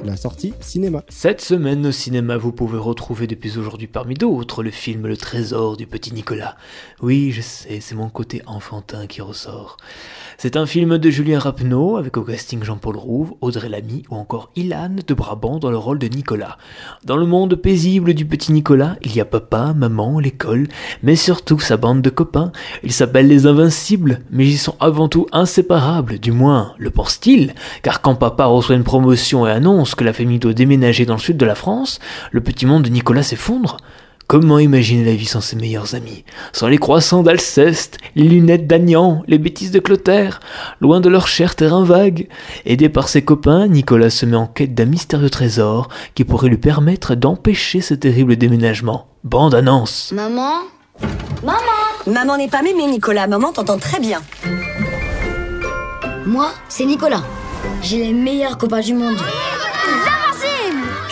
La 0.05 0.15
sortie 0.15 0.53
cinéma. 0.61 1.03
cette 1.09 1.41
semaine 1.41 1.85
au 1.87 1.91
cinéma, 1.91 2.37
vous 2.37 2.51
pouvez 2.51 2.77
retrouver 2.77 3.27
depuis 3.27 3.57
aujourd'hui 3.57 3.87
parmi 3.87 4.13
d'autres 4.13 4.63
le 4.63 4.71
film 4.71 5.07
Le 5.07 5.17
Trésor 5.17 5.75
du 5.75 5.87
petit 5.87 6.13
Nicolas. 6.13 6.55
Oui, 7.01 7.31
je 7.31 7.41
sais, 7.41 7.79
c'est 7.81 7.95
mon 7.95 8.09
côté 8.09 8.41
enfantin 8.45 9.07
qui 9.07 9.21
ressort. 9.21 9.77
C'est 10.37 10.55
un 10.55 10.67
film 10.67 10.99
de 10.99 11.09
Julien 11.09 11.39
Rapneau 11.39 11.97
avec 11.97 12.15
au 12.15 12.21
casting 12.21 12.63
Jean-Paul 12.63 12.95
Rouve, 12.95 13.33
Audrey 13.41 13.69
Lamy 13.69 14.03
ou 14.11 14.15
encore 14.15 14.51
Ilan 14.55 14.97
de 15.05 15.13
Brabant 15.15 15.57
dans 15.57 15.71
le 15.71 15.77
rôle 15.77 15.97
de 15.97 16.07
Nicolas. 16.07 16.57
Dans 17.03 17.17
le 17.17 17.25
monde 17.25 17.55
paisible 17.55 18.13
du 18.13 18.25
petit 18.25 18.51
Nicolas, 18.51 18.97
il 19.01 19.15
y 19.15 19.19
a 19.19 19.25
papa, 19.25 19.73
maman, 19.75 20.19
l'école, 20.19 20.67
mais 21.01 21.15
surtout 21.15 21.59
sa 21.59 21.75
bande 21.75 22.03
de 22.03 22.11
copains. 22.11 22.51
Ils 22.83 22.93
s'appellent 22.93 23.27
les 23.27 23.47
Invincibles, 23.47 24.21
mais 24.29 24.47
ils 24.47 24.59
sont 24.59 24.75
avant 24.79 25.09
tout 25.09 25.25
inséparables, 25.31 26.19
du 26.19 26.31
moins 26.31 26.75
le 26.77 26.91
pense-t-il, 26.91 27.55
car 27.81 28.01
quand 28.01 28.15
papa 28.15 28.45
reçoit 28.45 28.75
une 28.75 28.83
promotion 28.83 29.47
et 29.47 29.51
annonce 29.51 29.86
que 29.95 30.03
la 30.03 30.13
famille 30.13 30.39
doit 30.39 30.53
déménager 30.53 31.05
dans 31.05 31.15
le 31.15 31.19
sud 31.19 31.37
de 31.37 31.45
la 31.45 31.55
France, 31.55 31.99
le 32.31 32.41
petit 32.41 32.65
monde 32.65 32.83
de 32.83 32.89
Nicolas 32.89 33.23
s'effondre. 33.23 33.77
Comment 34.27 34.59
imaginer 34.59 35.05
la 35.05 35.15
vie 35.15 35.25
sans 35.25 35.39
ses 35.39 35.55
meilleurs 35.55 35.95
amis? 35.95 36.25
Sans 36.51 36.67
les 36.67 36.77
croissants 36.77 37.23
d'Alceste, 37.23 37.97
les 38.15 38.27
lunettes 38.27 38.67
d'Agnan, 38.67 39.23
les 39.25 39.37
bêtises 39.37 39.71
de 39.71 39.79
Clotaire, 39.79 40.41
loin 40.81 40.99
de 40.99 41.07
leur 41.07 41.29
cher 41.29 41.55
terrain 41.55 41.85
vague 41.85 42.27
Aidé 42.65 42.89
par 42.89 43.07
ses 43.07 43.23
copains, 43.23 43.67
Nicolas 43.67 44.09
se 44.09 44.25
met 44.25 44.35
en 44.35 44.47
quête 44.47 44.75
d'un 44.75 44.83
mystérieux 44.83 45.29
trésor 45.29 45.87
qui 46.13 46.25
pourrait 46.25 46.49
lui 46.49 46.57
permettre 46.57 47.15
d'empêcher 47.15 47.79
ce 47.79 47.93
terrible 47.93 48.35
déménagement. 48.35 49.07
Bande 49.23 49.55
annonce 49.55 50.11
Maman? 50.11 50.55
Maman 51.43 51.57
Maman 52.05 52.37
n'est 52.37 52.49
pas 52.49 52.61
mémé, 52.61 52.85
Nicolas. 52.87 53.27
Maman 53.27 53.53
t'entend 53.53 53.77
très 53.77 53.99
bien. 53.99 54.21
Moi, 56.25 56.51
c'est 56.67 56.85
Nicolas. 56.85 57.23
J'ai 57.81 57.99
les 57.99 58.13
meilleurs 58.13 58.57
copains 58.57 58.81
du 58.81 58.93
monde. 58.93 59.17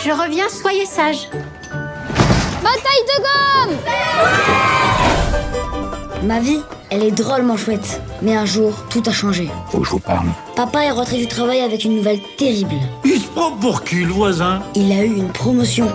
Je 0.06 0.12
reviens, 0.12 0.48
soyez 0.48 0.86
sage. 0.86 1.28
Ma 6.22 6.38
vie, 6.38 6.60
elle 6.90 7.02
est 7.02 7.10
drôlement 7.10 7.56
chouette. 7.56 8.00
Mais 8.22 8.36
un 8.36 8.44
jour, 8.44 8.72
tout 8.88 9.02
a 9.06 9.10
changé. 9.10 9.50
Faut 9.68 9.80
que 9.80 9.84
je 9.84 9.90
vous 9.90 9.98
parle. 9.98 10.28
Papa 10.54 10.84
est 10.84 10.92
rentré 10.92 11.16
du 11.16 11.26
travail 11.26 11.58
avec 11.58 11.82
une 11.82 11.96
nouvelle 11.96 12.20
terrible. 12.38 12.76
Il 13.04 13.20
se 13.20 13.26
prend 13.26 13.50
pour 13.50 13.82
qui, 13.82 14.04
le 14.04 14.12
voisin? 14.12 14.62
Il 14.76 14.92
a 14.92 15.02
eu 15.02 15.16
une 15.16 15.32
promotion. 15.32 15.88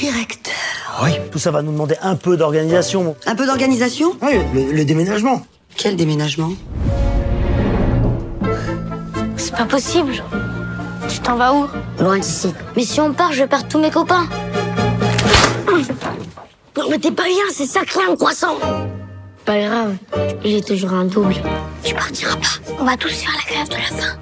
Directeur. 0.00 0.54
Oui, 1.02 1.10
tout 1.32 1.40
ça 1.40 1.50
va 1.50 1.62
nous 1.62 1.72
demander 1.72 1.96
un 2.02 2.14
peu 2.14 2.36
d'organisation. 2.36 3.16
Un 3.26 3.34
peu 3.34 3.46
d'organisation? 3.46 4.12
Oui, 4.22 4.38
le, 4.54 4.70
le 4.70 4.84
déménagement. 4.84 5.42
Quel 5.76 5.96
déménagement? 5.96 6.52
C'est 9.36 9.56
pas 9.56 9.64
possible. 9.64 10.22
Tu 11.08 11.18
t'en 11.20 11.36
vas 11.36 11.52
où 11.52 11.66
Loin 12.00 12.18
d'ici. 12.18 12.52
Mais 12.76 12.84
si 12.84 13.00
on 13.00 13.12
part, 13.12 13.32
je 13.32 13.44
perdre 13.44 13.66
tous 13.68 13.78
mes 13.78 13.90
copains. 13.90 14.26
Non, 16.76 16.84
mais 16.90 16.98
t'es 16.98 17.10
pas 17.10 17.24
bien, 17.24 17.44
c'est 17.52 17.66
sacré 17.66 18.00
un 18.10 18.14
croissant. 18.16 18.56
Pas 19.44 19.60
grave, 19.60 19.96
j'ai 20.44 20.60
toujours 20.60 20.92
un 20.92 21.04
double. 21.04 21.34
Tu 21.82 21.94
partiras 21.94 22.36
pas. 22.36 22.74
On 22.80 22.84
va 22.84 22.96
tous 22.96 23.10
faire 23.10 23.30
la 23.32 23.54
grève 23.54 23.68
de 23.68 23.74
la 23.74 23.82
faim. 23.82 24.18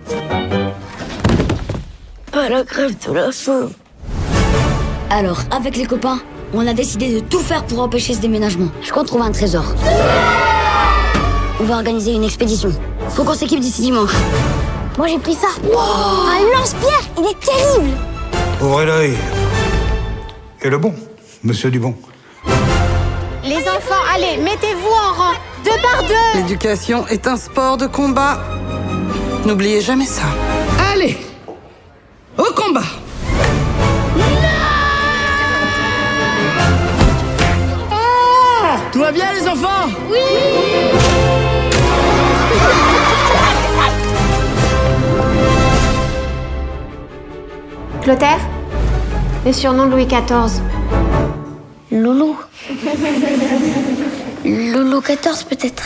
Pas 2.31 2.49
la 2.49 2.63
grève 2.63 2.95
de 3.07 3.13
la 3.13 3.33
faim. 3.33 3.71
Alors, 5.11 5.41
avec 5.51 5.77
les 5.77 5.87
copains, 5.87 6.21
on 6.53 6.67
a 6.67 6.75
décidé 6.75 7.15
de 7.15 7.21
tout 7.21 7.41
faire 7.41 7.65
pour 7.65 7.81
empêcher 7.81 8.15
ce 8.15 8.21
déménagement. 8.21 8.69
Je 8.83 8.93
compte 8.93 9.07
trouver 9.07 9.25
un 9.25 9.33
trésor. 9.33 9.65
On 11.61 11.65
va 11.65 11.77
organiser 11.77 12.13
une 12.13 12.25
expédition. 12.25 12.71
Faut 13.11 13.25
qu'on 13.25 13.35
s'équipe 13.35 13.61
d'ici 13.61 13.83
dimanche. 13.83 14.13
Moi 14.97 15.09
j'ai 15.09 15.19
pris 15.19 15.35
ça. 15.35 15.49
Un 15.63 16.57
lance-pierre, 16.57 17.03
il 17.19 17.27
est 17.27 17.41
terrible. 17.41 17.97
Ouvrez 18.61 18.87
l'œil. 18.87 19.15
Et 20.63 20.71
le 20.71 20.79
bon, 20.79 20.95
monsieur 21.43 21.71
Dubon. 21.71 21.95
Les 23.45 23.69
enfants, 23.69 24.03
allez, 24.15 24.39
mettez-vous 24.43 24.89
en 24.89 25.13
rang. 25.13 25.35
Deux 25.65 25.83
par 25.83 26.03
deux. 26.03 26.41
L'éducation 26.41 27.07
est 27.09 27.27
un 27.27 27.37
sport 27.37 27.77
de 27.77 27.87
combat. 27.87 28.39
N'oubliez 29.45 29.81
jamais 29.81 30.07
ça. 30.07 30.23
Allez 30.93 31.19
Au 32.39 32.45
combat 32.55 32.83
Tout 38.93 39.01
va 39.01 39.11
bien, 39.11 39.33
les 39.33 39.49
enfants? 39.49 39.91
Clotaire 48.05 48.39
Le 49.47 49.53
surnom 49.55 49.87
de 49.87 49.93
Louis 49.93 50.05
XIV. 50.05 50.61
Loulou. 51.91 52.37
Loulou 54.45 55.01
14 55.01 55.45
peut-être. 55.45 55.85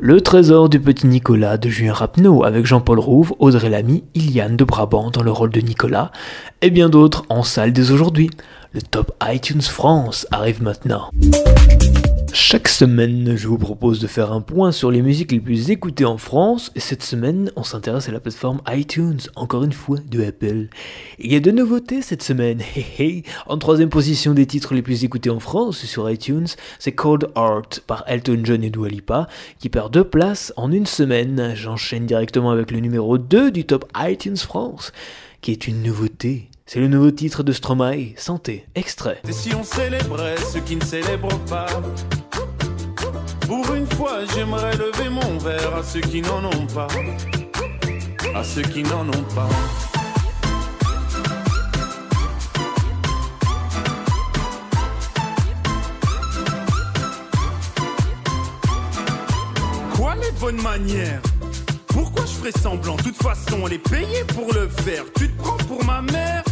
Le 0.00 0.20
trésor 0.20 0.68
du 0.68 0.80
petit 0.80 1.06
Nicolas 1.06 1.56
de 1.56 1.68
Julien 1.68 1.92
Rapneau 1.92 2.42
avec 2.42 2.66
Jean-Paul 2.66 2.98
Rouve, 2.98 3.32
Audrey 3.38 3.68
Lamy, 3.68 4.02
Iliane 4.14 4.56
de 4.56 4.64
Brabant 4.64 5.12
dans 5.12 5.22
le 5.22 5.30
rôle 5.30 5.50
de 5.50 5.60
Nicolas 5.60 6.10
et 6.62 6.70
bien 6.70 6.88
d'autres 6.88 7.24
en 7.28 7.44
salle 7.44 7.72
dès 7.72 7.92
aujourd'hui. 7.92 8.28
Le 8.72 8.82
top 8.82 9.12
iTunes 9.22 9.62
France 9.62 10.26
arrive 10.32 10.64
maintenant. 10.64 11.10
Chaque 12.32 12.68
semaine, 12.68 13.34
je 13.36 13.48
vous 13.48 13.58
propose 13.58 13.98
de 13.98 14.06
faire 14.06 14.32
un 14.32 14.40
point 14.40 14.70
sur 14.70 14.90
les 14.90 15.02
musiques 15.02 15.32
les 15.32 15.40
plus 15.40 15.70
écoutées 15.70 16.04
en 16.04 16.16
France, 16.16 16.70
et 16.76 16.80
cette 16.80 17.02
semaine, 17.02 17.50
on 17.56 17.64
s'intéresse 17.64 18.08
à 18.08 18.12
la 18.12 18.20
plateforme 18.20 18.60
iTunes, 18.68 19.18
encore 19.34 19.64
une 19.64 19.72
fois, 19.72 19.98
de 20.08 20.22
Apple. 20.22 20.68
Il 21.18 21.32
y 21.32 21.36
a 21.36 21.40
de 21.40 21.50
nouveautés 21.50 22.02
cette 22.02 22.22
semaine, 22.22 22.62
En 23.46 23.58
troisième 23.58 23.88
position 23.88 24.32
des 24.32 24.46
titres 24.46 24.74
les 24.74 24.82
plus 24.82 25.02
écoutés 25.04 25.30
en 25.30 25.40
France 25.40 25.84
sur 25.84 26.08
iTunes, 26.08 26.46
c'est 26.78 26.92
Cold 26.92 27.30
Art 27.34 27.80
par 27.86 28.04
Elton 28.06 28.40
John 28.44 28.62
et 28.62 28.70
Dua 28.70 28.88
Lipa, 28.88 29.28
qui 29.58 29.68
perd 29.68 29.92
deux 29.92 30.04
places 30.04 30.52
en 30.56 30.70
une 30.70 30.86
semaine. 30.86 31.54
J'enchaîne 31.56 32.06
directement 32.06 32.50
avec 32.50 32.70
le 32.70 32.78
numéro 32.78 33.18
2 33.18 33.50
du 33.50 33.64
top 33.64 33.84
iTunes 33.96 34.36
France, 34.36 34.92
qui 35.40 35.50
est 35.50 35.66
une 35.66 35.82
nouveauté. 35.82 36.49
C'est 36.72 36.78
le 36.78 36.86
nouveau 36.86 37.10
titre 37.10 37.42
de 37.42 37.50
Stromae, 37.50 38.14
Santé, 38.16 38.64
extrait. 38.76 39.20
Et 39.28 39.32
si 39.32 39.52
on 39.56 39.64
célébrait 39.64 40.36
ceux 40.52 40.60
qui 40.60 40.76
ne 40.76 40.84
célèbrent 40.84 41.40
pas? 41.46 41.66
Pour 43.40 43.74
une 43.74 43.88
fois, 43.88 44.24
j'aimerais 44.32 44.76
lever 44.76 45.08
mon 45.08 45.36
verre 45.38 45.74
à 45.74 45.82
ceux 45.82 46.00
qui 46.00 46.22
n'en 46.22 46.44
ont 46.44 46.66
pas. 46.68 46.86
À 48.36 48.44
ceux 48.44 48.62
qui 48.62 48.84
n'en 48.84 49.08
ont 49.08 49.24
pas. 49.34 49.48
Quoi 59.96 60.14
les 60.14 60.30
bonnes 60.38 60.62
manières? 60.62 61.20
Pourquoi 62.10 62.26
je 62.26 62.32
ferais 62.38 62.60
semblant? 62.60 62.96
De 62.96 63.02
toute 63.02 63.16
façon, 63.16 63.66
elle 63.66 63.74
est 63.74 63.88
payée 63.88 64.24
pour 64.28 64.52
le 64.52 64.68
faire. 64.68 65.04
Tu 65.16 65.28
te 65.28 65.42
prends 65.42 65.56
pour 65.56 65.84
ma 65.84 66.02
mère? 66.02 66.42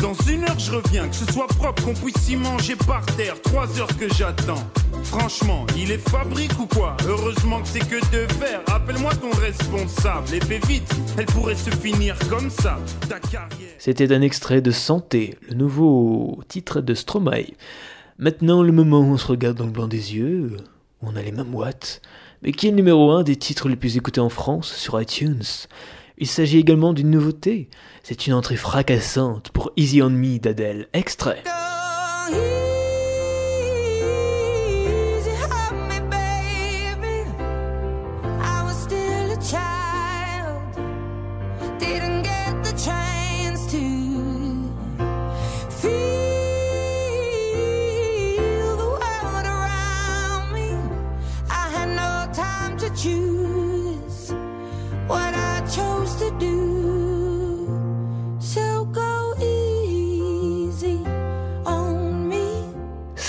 Dans 0.00 0.14
une 0.30 0.44
heure, 0.44 0.58
je 0.58 0.72
reviens. 0.72 1.08
Que 1.08 1.16
ce 1.16 1.32
soit 1.32 1.48
propre, 1.48 1.82
qu'on 1.84 1.94
puisse 1.94 2.28
y 2.28 2.36
manger 2.36 2.76
par 2.76 3.04
terre. 3.16 3.40
Trois 3.42 3.80
heures 3.80 3.96
que 3.98 4.08
j'attends. 4.14 4.62
Franchement, 5.02 5.66
il 5.76 5.90
est 5.90 6.08
fabrique 6.08 6.58
ou 6.60 6.66
quoi? 6.66 6.96
Heureusement 7.06 7.60
que 7.62 7.68
c'est 7.68 7.80
que 7.80 8.00
de 8.12 8.32
verre. 8.34 8.62
Appelle-moi 8.68 9.12
ton 9.16 9.30
responsable 9.40 10.32
et 10.34 10.40
fais 10.40 10.60
vite. 10.66 10.88
Elle 11.16 11.26
pourrait 11.26 11.56
se 11.56 11.70
finir 11.70 12.16
comme 12.28 12.50
ça. 12.50 12.78
Ta 13.08 13.18
carrière. 13.18 13.74
C'était 13.78 14.12
un 14.12 14.22
extrait 14.22 14.60
de 14.60 14.70
Santé, 14.70 15.36
le 15.48 15.54
nouveau 15.54 16.40
titre 16.46 16.80
de 16.80 16.94
Stromae. 16.94 17.54
Maintenant, 18.18 18.62
le 18.62 18.72
moment 18.72 19.00
où 19.00 19.12
on 19.12 19.16
se 19.16 19.26
regarde 19.26 19.56
dans 19.56 19.66
le 19.66 19.72
blanc 19.72 19.88
des 19.88 20.14
yeux, 20.14 20.56
on 21.02 21.16
a 21.16 21.22
les 21.22 21.32
mêmes 21.32 21.54
watts 21.54 22.02
mais 22.42 22.52
qui 22.52 22.66
est 22.66 22.70
le 22.70 22.76
numéro 22.76 23.10
1 23.10 23.22
des 23.22 23.36
titres 23.36 23.68
les 23.68 23.76
plus 23.76 23.96
écoutés 23.96 24.20
en 24.20 24.28
France 24.28 24.72
sur 24.74 25.00
iTunes? 25.00 25.42
Il 26.18 26.26
s'agit 26.26 26.58
également 26.58 26.92
d'une 26.92 27.10
nouveauté. 27.10 27.68
C'est 28.02 28.26
une 28.26 28.34
entrée 28.34 28.56
fracassante 28.56 29.50
pour 29.50 29.70
Easy 29.76 30.02
on 30.02 30.10
Me 30.10 30.38
d'Adèle. 30.38 30.88
Extrait. 30.92 31.42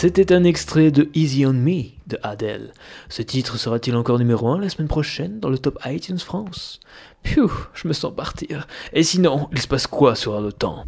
C'était 0.01 0.31
un 0.31 0.45
extrait 0.45 0.91
de 0.91 1.09
Easy 1.13 1.45
on 1.45 1.51
Me 1.51 1.89
de 2.07 2.17
Adele. 2.23 2.71
Ce 3.09 3.21
titre 3.21 3.57
sera-t-il 3.57 3.97
encore 3.97 4.17
numéro 4.17 4.47
1 4.47 4.61
la 4.61 4.69
semaine 4.69 4.87
prochaine 4.87 5.41
dans 5.41 5.49
le 5.49 5.57
top 5.57 5.77
iTunes 5.85 6.19
France? 6.19 6.79
Piou, 7.21 7.51
je 7.73 7.85
me 7.85 7.91
sens 7.91 8.15
partir. 8.15 8.65
Et 8.93 9.03
sinon, 9.03 9.49
il 9.51 9.59
se 9.59 9.67
passe 9.67 9.87
quoi 9.87 10.15
sur 10.15 10.39
le 10.39 10.53
temps? 10.53 10.85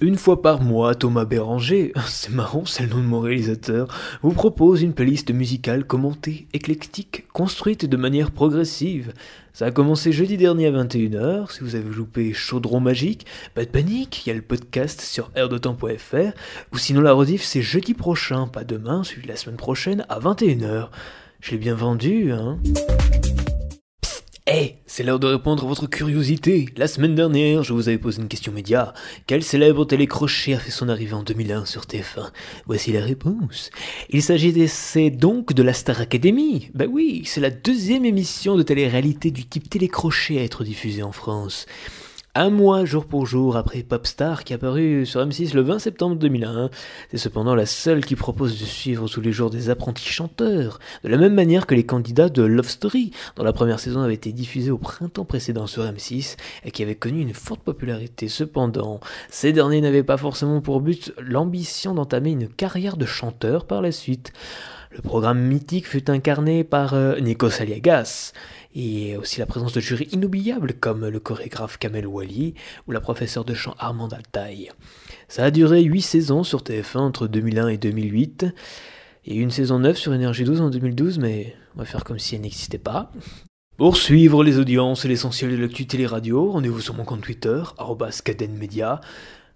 Une 0.00 0.16
fois 0.16 0.42
par 0.42 0.62
mois, 0.62 0.94
Thomas 0.94 1.24
Béranger, 1.24 1.92
c'est 2.06 2.32
marrant, 2.32 2.64
c'est 2.64 2.84
le 2.84 2.90
nom 2.90 2.98
de 2.98 3.02
mon 3.02 3.20
réalisateur, 3.20 3.88
vous 4.22 4.32
propose 4.32 4.82
une 4.82 4.92
playlist 4.92 5.30
musicale 5.32 5.84
commentée, 5.84 6.46
éclectique, 6.52 7.26
construite 7.32 7.86
de 7.86 7.96
manière 7.96 8.30
progressive. 8.30 9.12
Ça 9.52 9.66
a 9.66 9.70
commencé 9.70 10.12
jeudi 10.12 10.36
dernier 10.36 10.66
à 10.66 10.72
21h, 10.72 11.50
si 11.50 11.60
vous 11.60 11.74
avez 11.74 11.88
loupé 11.88 12.32
Chaudron 12.34 12.80
Magique, 12.80 13.26
pas 13.54 13.64
de 13.64 13.70
panique, 13.70 14.26
il 14.26 14.28
y 14.28 14.32
a 14.32 14.36
le 14.36 14.42
podcast 14.42 15.00
sur 15.00 15.30
airdetemps.fr, 15.34 16.32
ou 16.72 16.78
sinon 16.78 17.00
la 17.00 17.12
rediff 17.12 17.42
c'est 17.42 17.62
jeudi 17.62 17.94
prochain, 17.94 18.46
pas 18.46 18.64
demain, 18.64 19.02
celui 19.02 19.26
la 19.26 19.36
semaine 19.36 19.56
prochaine 19.56 20.04
à 20.08 20.20
21h. 20.20 20.88
Je 21.40 21.52
l'ai 21.52 21.58
bien 21.58 21.74
vendu, 21.74 22.32
hein 22.32 22.58
eh, 24.48 24.76
c'est 24.86 25.02
l'heure 25.02 25.18
de 25.18 25.26
répondre 25.26 25.64
à 25.64 25.66
votre 25.66 25.88
curiosité. 25.88 26.66
La 26.76 26.86
semaine 26.86 27.16
dernière, 27.16 27.64
je 27.64 27.72
vous 27.72 27.88
avais 27.88 27.98
posé 27.98 28.22
une 28.22 28.28
question 28.28 28.52
média. 28.52 28.94
Quel 29.26 29.42
célèbre 29.42 29.84
télécrochet 29.84 30.54
a 30.54 30.60
fait 30.60 30.70
son 30.70 30.88
arrivée 30.88 31.14
en 31.14 31.24
2001 31.24 31.64
sur 31.64 31.82
TF1 31.82 32.30
Voici 32.64 32.92
la 32.92 33.00
réponse. 33.00 33.70
Il 34.08 34.22
s'agissait 34.22 35.10
donc 35.10 35.52
de 35.52 35.64
la 35.64 35.72
Star 35.72 36.00
Academy. 36.00 36.70
Ben 36.74 36.88
oui, 36.88 37.22
c'est 37.24 37.40
la 37.40 37.50
deuxième 37.50 38.04
émission 38.04 38.56
de 38.56 38.62
télé-réalité 38.62 39.32
du 39.32 39.46
type 39.46 39.68
télécrochet 39.68 40.38
à 40.38 40.44
être 40.44 40.62
diffusée 40.62 41.02
en 41.02 41.10
France 41.12 41.66
un 42.38 42.50
mois 42.50 42.84
jour 42.84 43.06
pour 43.06 43.24
jour 43.24 43.56
après 43.56 43.82
Popstar 43.82 44.44
qui 44.44 44.52
est 44.52 44.56
apparu 44.56 45.06
sur 45.06 45.26
M6 45.26 45.54
le 45.54 45.62
20 45.62 45.78
septembre 45.78 46.16
2001. 46.16 46.68
C'est 47.10 47.16
cependant 47.16 47.54
la 47.54 47.64
seule 47.64 48.04
qui 48.04 48.14
propose 48.14 48.60
de 48.60 48.66
suivre 48.66 49.08
tous 49.08 49.22
les 49.22 49.32
jours 49.32 49.48
des 49.48 49.70
apprentis 49.70 50.06
chanteurs, 50.06 50.78
de 51.02 51.08
la 51.08 51.16
même 51.16 51.32
manière 51.32 51.66
que 51.66 51.74
les 51.74 51.86
candidats 51.86 52.28
de 52.28 52.42
Love 52.42 52.68
Story, 52.68 53.10
dont 53.36 53.42
la 53.42 53.54
première 53.54 53.80
saison 53.80 54.02
avait 54.02 54.14
été 54.14 54.32
diffusée 54.32 54.70
au 54.70 54.76
printemps 54.76 55.24
précédent 55.24 55.66
sur 55.66 55.84
M6 55.84 56.36
et 56.64 56.70
qui 56.70 56.82
avait 56.82 56.94
connu 56.94 57.22
une 57.22 57.32
forte 57.32 57.62
popularité. 57.62 58.28
Cependant, 58.28 59.00
ces 59.30 59.54
derniers 59.54 59.80
n'avaient 59.80 60.02
pas 60.02 60.18
forcément 60.18 60.60
pour 60.60 60.82
but 60.82 61.14
l'ambition 61.18 61.94
d'entamer 61.94 62.32
une 62.32 62.48
carrière 62.48 62.98
de 62.98 63.06
chanteur 63.06 63.64
par 63.64 63.80
la 63.80 63.92
suite. 63.92 64.34
Le 64.90 65.02
programme 65.02 65.40
mythique 65.40 65.86
fut 65.86 66.10
incarné 66.10 66.64
par 66.64 66.94
euh, 66.94 67.18
Nikos 67.20 67.60
Aliagas, 67.60 68.32
et 68.76 69.16
aussi 69.16 69.40
la 69.40 69.46
présence 69.46 69.72
de 69.72 69.80
jurys 69.80 70.08
inoubliables 70.12 70.74
comme 70.74 71.08
le 71.08 71.18
chorégraphe 71.18 71.78
Kamel 71.78 72.06
Wally 72.06 72.54
ou 72.86 72.92
la 72.92 73.00
professeure 73.00 73.46
de 73.46 73.54
chant 73.54 73.74
Armand 73.78 74.08
Altaï. 74.08 74.70
Ça 75.28 75.44
a 75.44 75.50
duré 75.50 75.82
8 75.82 76.02
saisons 76.02 76.44
sur 76.44 76.62
TF1 76.62 76.98
entre 76.98 77.26
2001 77.26 77.68
et 77.68 77.78
2008, 77.78 78.46
et 79.24 79.34
une 79.34 79.50
saison 79.50 79.78
9 79.78 79.96
sur 79.96 80.12
Énergie 80.12 80.44
12 80.44 80.60
en 80.60 80.68
2012, 80.68 81.18
mais 81.18 81.56
on 81.74 81.78
va 81.80 81.84
faire 81.86 82.04
comme 82.04 82.18
si 82.18 82.34
elle 82.34 82.42
n'existait 82.42 82.78
pas. 82.78 83.10
Pour 83.78 83.96
suivre 83.96 84.44
les 84.44 84.58
audiences 84.58 85.06
et 85.06 85.08
l'essentiel 85.08 85.52
de 85.52 85.56
l'actu 85.56 85.86
télé-radio, 85.86 86.52
rendez-vous 86.52 86.80
sur 86.80 86.94
mon 86.94 87.04
compte 87.04 87.22
Twitter, 87.22 87.62
cadenmedia. 88.24 89.00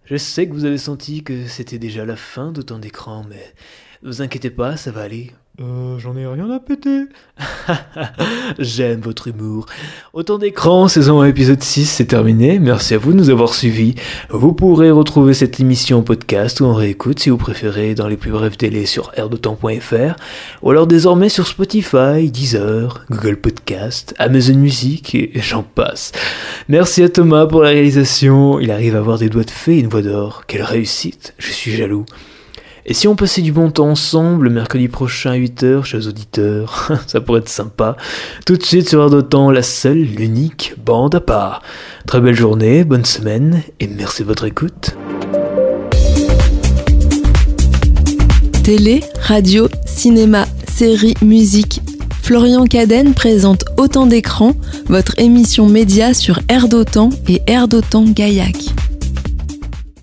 Je 0.04 0.16
sais 0.16 0.48
que 0.48 0.54
vous 0.54 0.64
avez 0.64 0.78
senti 0.78 1.22
que 1.22 1.46
c'était 1.46 1.78
déjà 1.78 2.06
la 2.06 2.16
fin 2.16 2.52
de 2.52 2.62
temps 2.62 2.78
d'écran, 2.78 3.24
mais 3.28 3.54
ne 4.02 4.08
vous 4.08 4.22
inquiétez 4.22 4.50
pas, 4.50 4.78
ça 4.78 4.90
va 4.90 5.02
aller. 5.02 5.32
Euh, 5.60 5.98
j'en 5.98 6.16
ai 6.16 6.26
rien 6.26 6.50
à 6.50 6.58
péter. 6.58 7.02
J'aime 8.58 9.00
votre 9.00 9.28
humour. 9.28 9.66
Autant 10.14 10.38
d'écran, 10.38 10.88
saison 10.88 11.20
1, 11.20 11.26
épisode 11.26 11.62
6, 11.62 11.84
c'est 11.84 12.06
terminé. 12.06 12.58
Merci 12.58 12.94
à 12.94 12.98
vous 12.98 13.12
de 13.12 13.18
nous 13.18 13.28
avoir 13.28 13.52
suivis. 13.52 13.94
Vous 14.30 14.54
pourrez 14.54 14.90
retrouver 14.90 15.34
cette 15.34 15.60
émission 15.60 15.98
en 15.98 16.02
podcast 16.02 16.60
ou 16.60 16.64
en 16.64 16.72
réécoute 16.72 17.18
si 17.18 17.28
vous 17.28 17.36
préférez 17.36 17.94
dans 17.94 18.08
les 18.08 18.16
plus 18.16 18.30
brefs 18.30 18.56
délais 18.56 18.86
sur 18.86 19.12
airdetemps.fr 19.16 20.16
ou 20.62 20.70
alors 20.70 20.86
désormais 20.86 21.28
sur 21.28 21.46
Spotify, 21.46 22.30
Deezer, 22.30 23.04
Google 23.10 23.36
Podcast, 23.36 24.14
Amazon 24.18 24.54
Music 24.54 25.14
et 25.14 25.30
j'en 25.34 25.62
passe. 25.62 26.12
Merci 26.70 27.02
à 27.02 27.10
Thomas 27.10 27.44
pour 27.44 27.62
la 27.62 27.68
réalisation. 27.68 28.60
Il 28.60 28.70
arrive 28.70 28.96
à 28.96 29.00
avoir 29.00 29.18
des 29.18 29.28
doigts 29.28 29.44
de 29.44 29.50
fée 29.50 29.76
et 29.76 29.80
une 29.80 29.88
voix 29.88 30.00
d'or. 30.00 30.44
Quelle 30.46 30.62
réussite. 30.62 31.34
Je 31.36 31.50
suis 31.52 31.72
jaloux. 31.72 32.06
Et 32.90 32.92
si 32.92 33.06
on 33.06 33.14
passait 33.14 33.40
du 33.40 33.52
bon 33.52 33.70
temps 33.70 33.90
ensemble 33.90 34.46
le 34.46 34.50
mercredi 34.50 34.88
prochain 34.88 35.30
à 35.30 35.36
8h, 35.36 35.84
chers 35.84 36.08
auditeurs, 36.08 36.90
ça 37.06 37.20
pourrait 37.20 37.38
être 37.38 37.48
sympa. 37.48 37.96
Tout 38.44 38.56
de 38.56 38.64
suite 38.64 38.88
sur 38.88 39.28
Temps, 39.28 39.52
la 39.52 39.62
seule, 39.62 40.00
l'unique 40.00 40.74
bande 40.84 41.14
à 41.14 41.20
part. 41.20 41.62
Très 42.08 42.20
belle 42.20 42.34
journée, 42.34 42.82
bonne 42.82 43.04
semaine, 43.04 43.62
et 43.78 43.86
merci 43.86 44.22
de 44.22 44.26
votre 44.26 44.44
écoute. 44.44 44.96
Télé, 48.64 49.04
radio, 49.20 49.68
cinéma, 49.86 50.46
série, 50.66 51.14
musique 51.22 51.82
Florian 52.22 52.64
Cadenne 52.64 53.14
présente 53.14 53.66
Autant 53.76 54.06
d'écrans, 54.06 54.54
votre 54.86 55.16
émission 55.20 55.68
média 55.68 56.12
sur 56.12 56.40
Air 56.48 56.66
d'Otan 56.66 57.10
et 57.28 57.40
Air 57.46 57.68
d'Otan 57.68 58.02
Gaillac. 58.02 58.56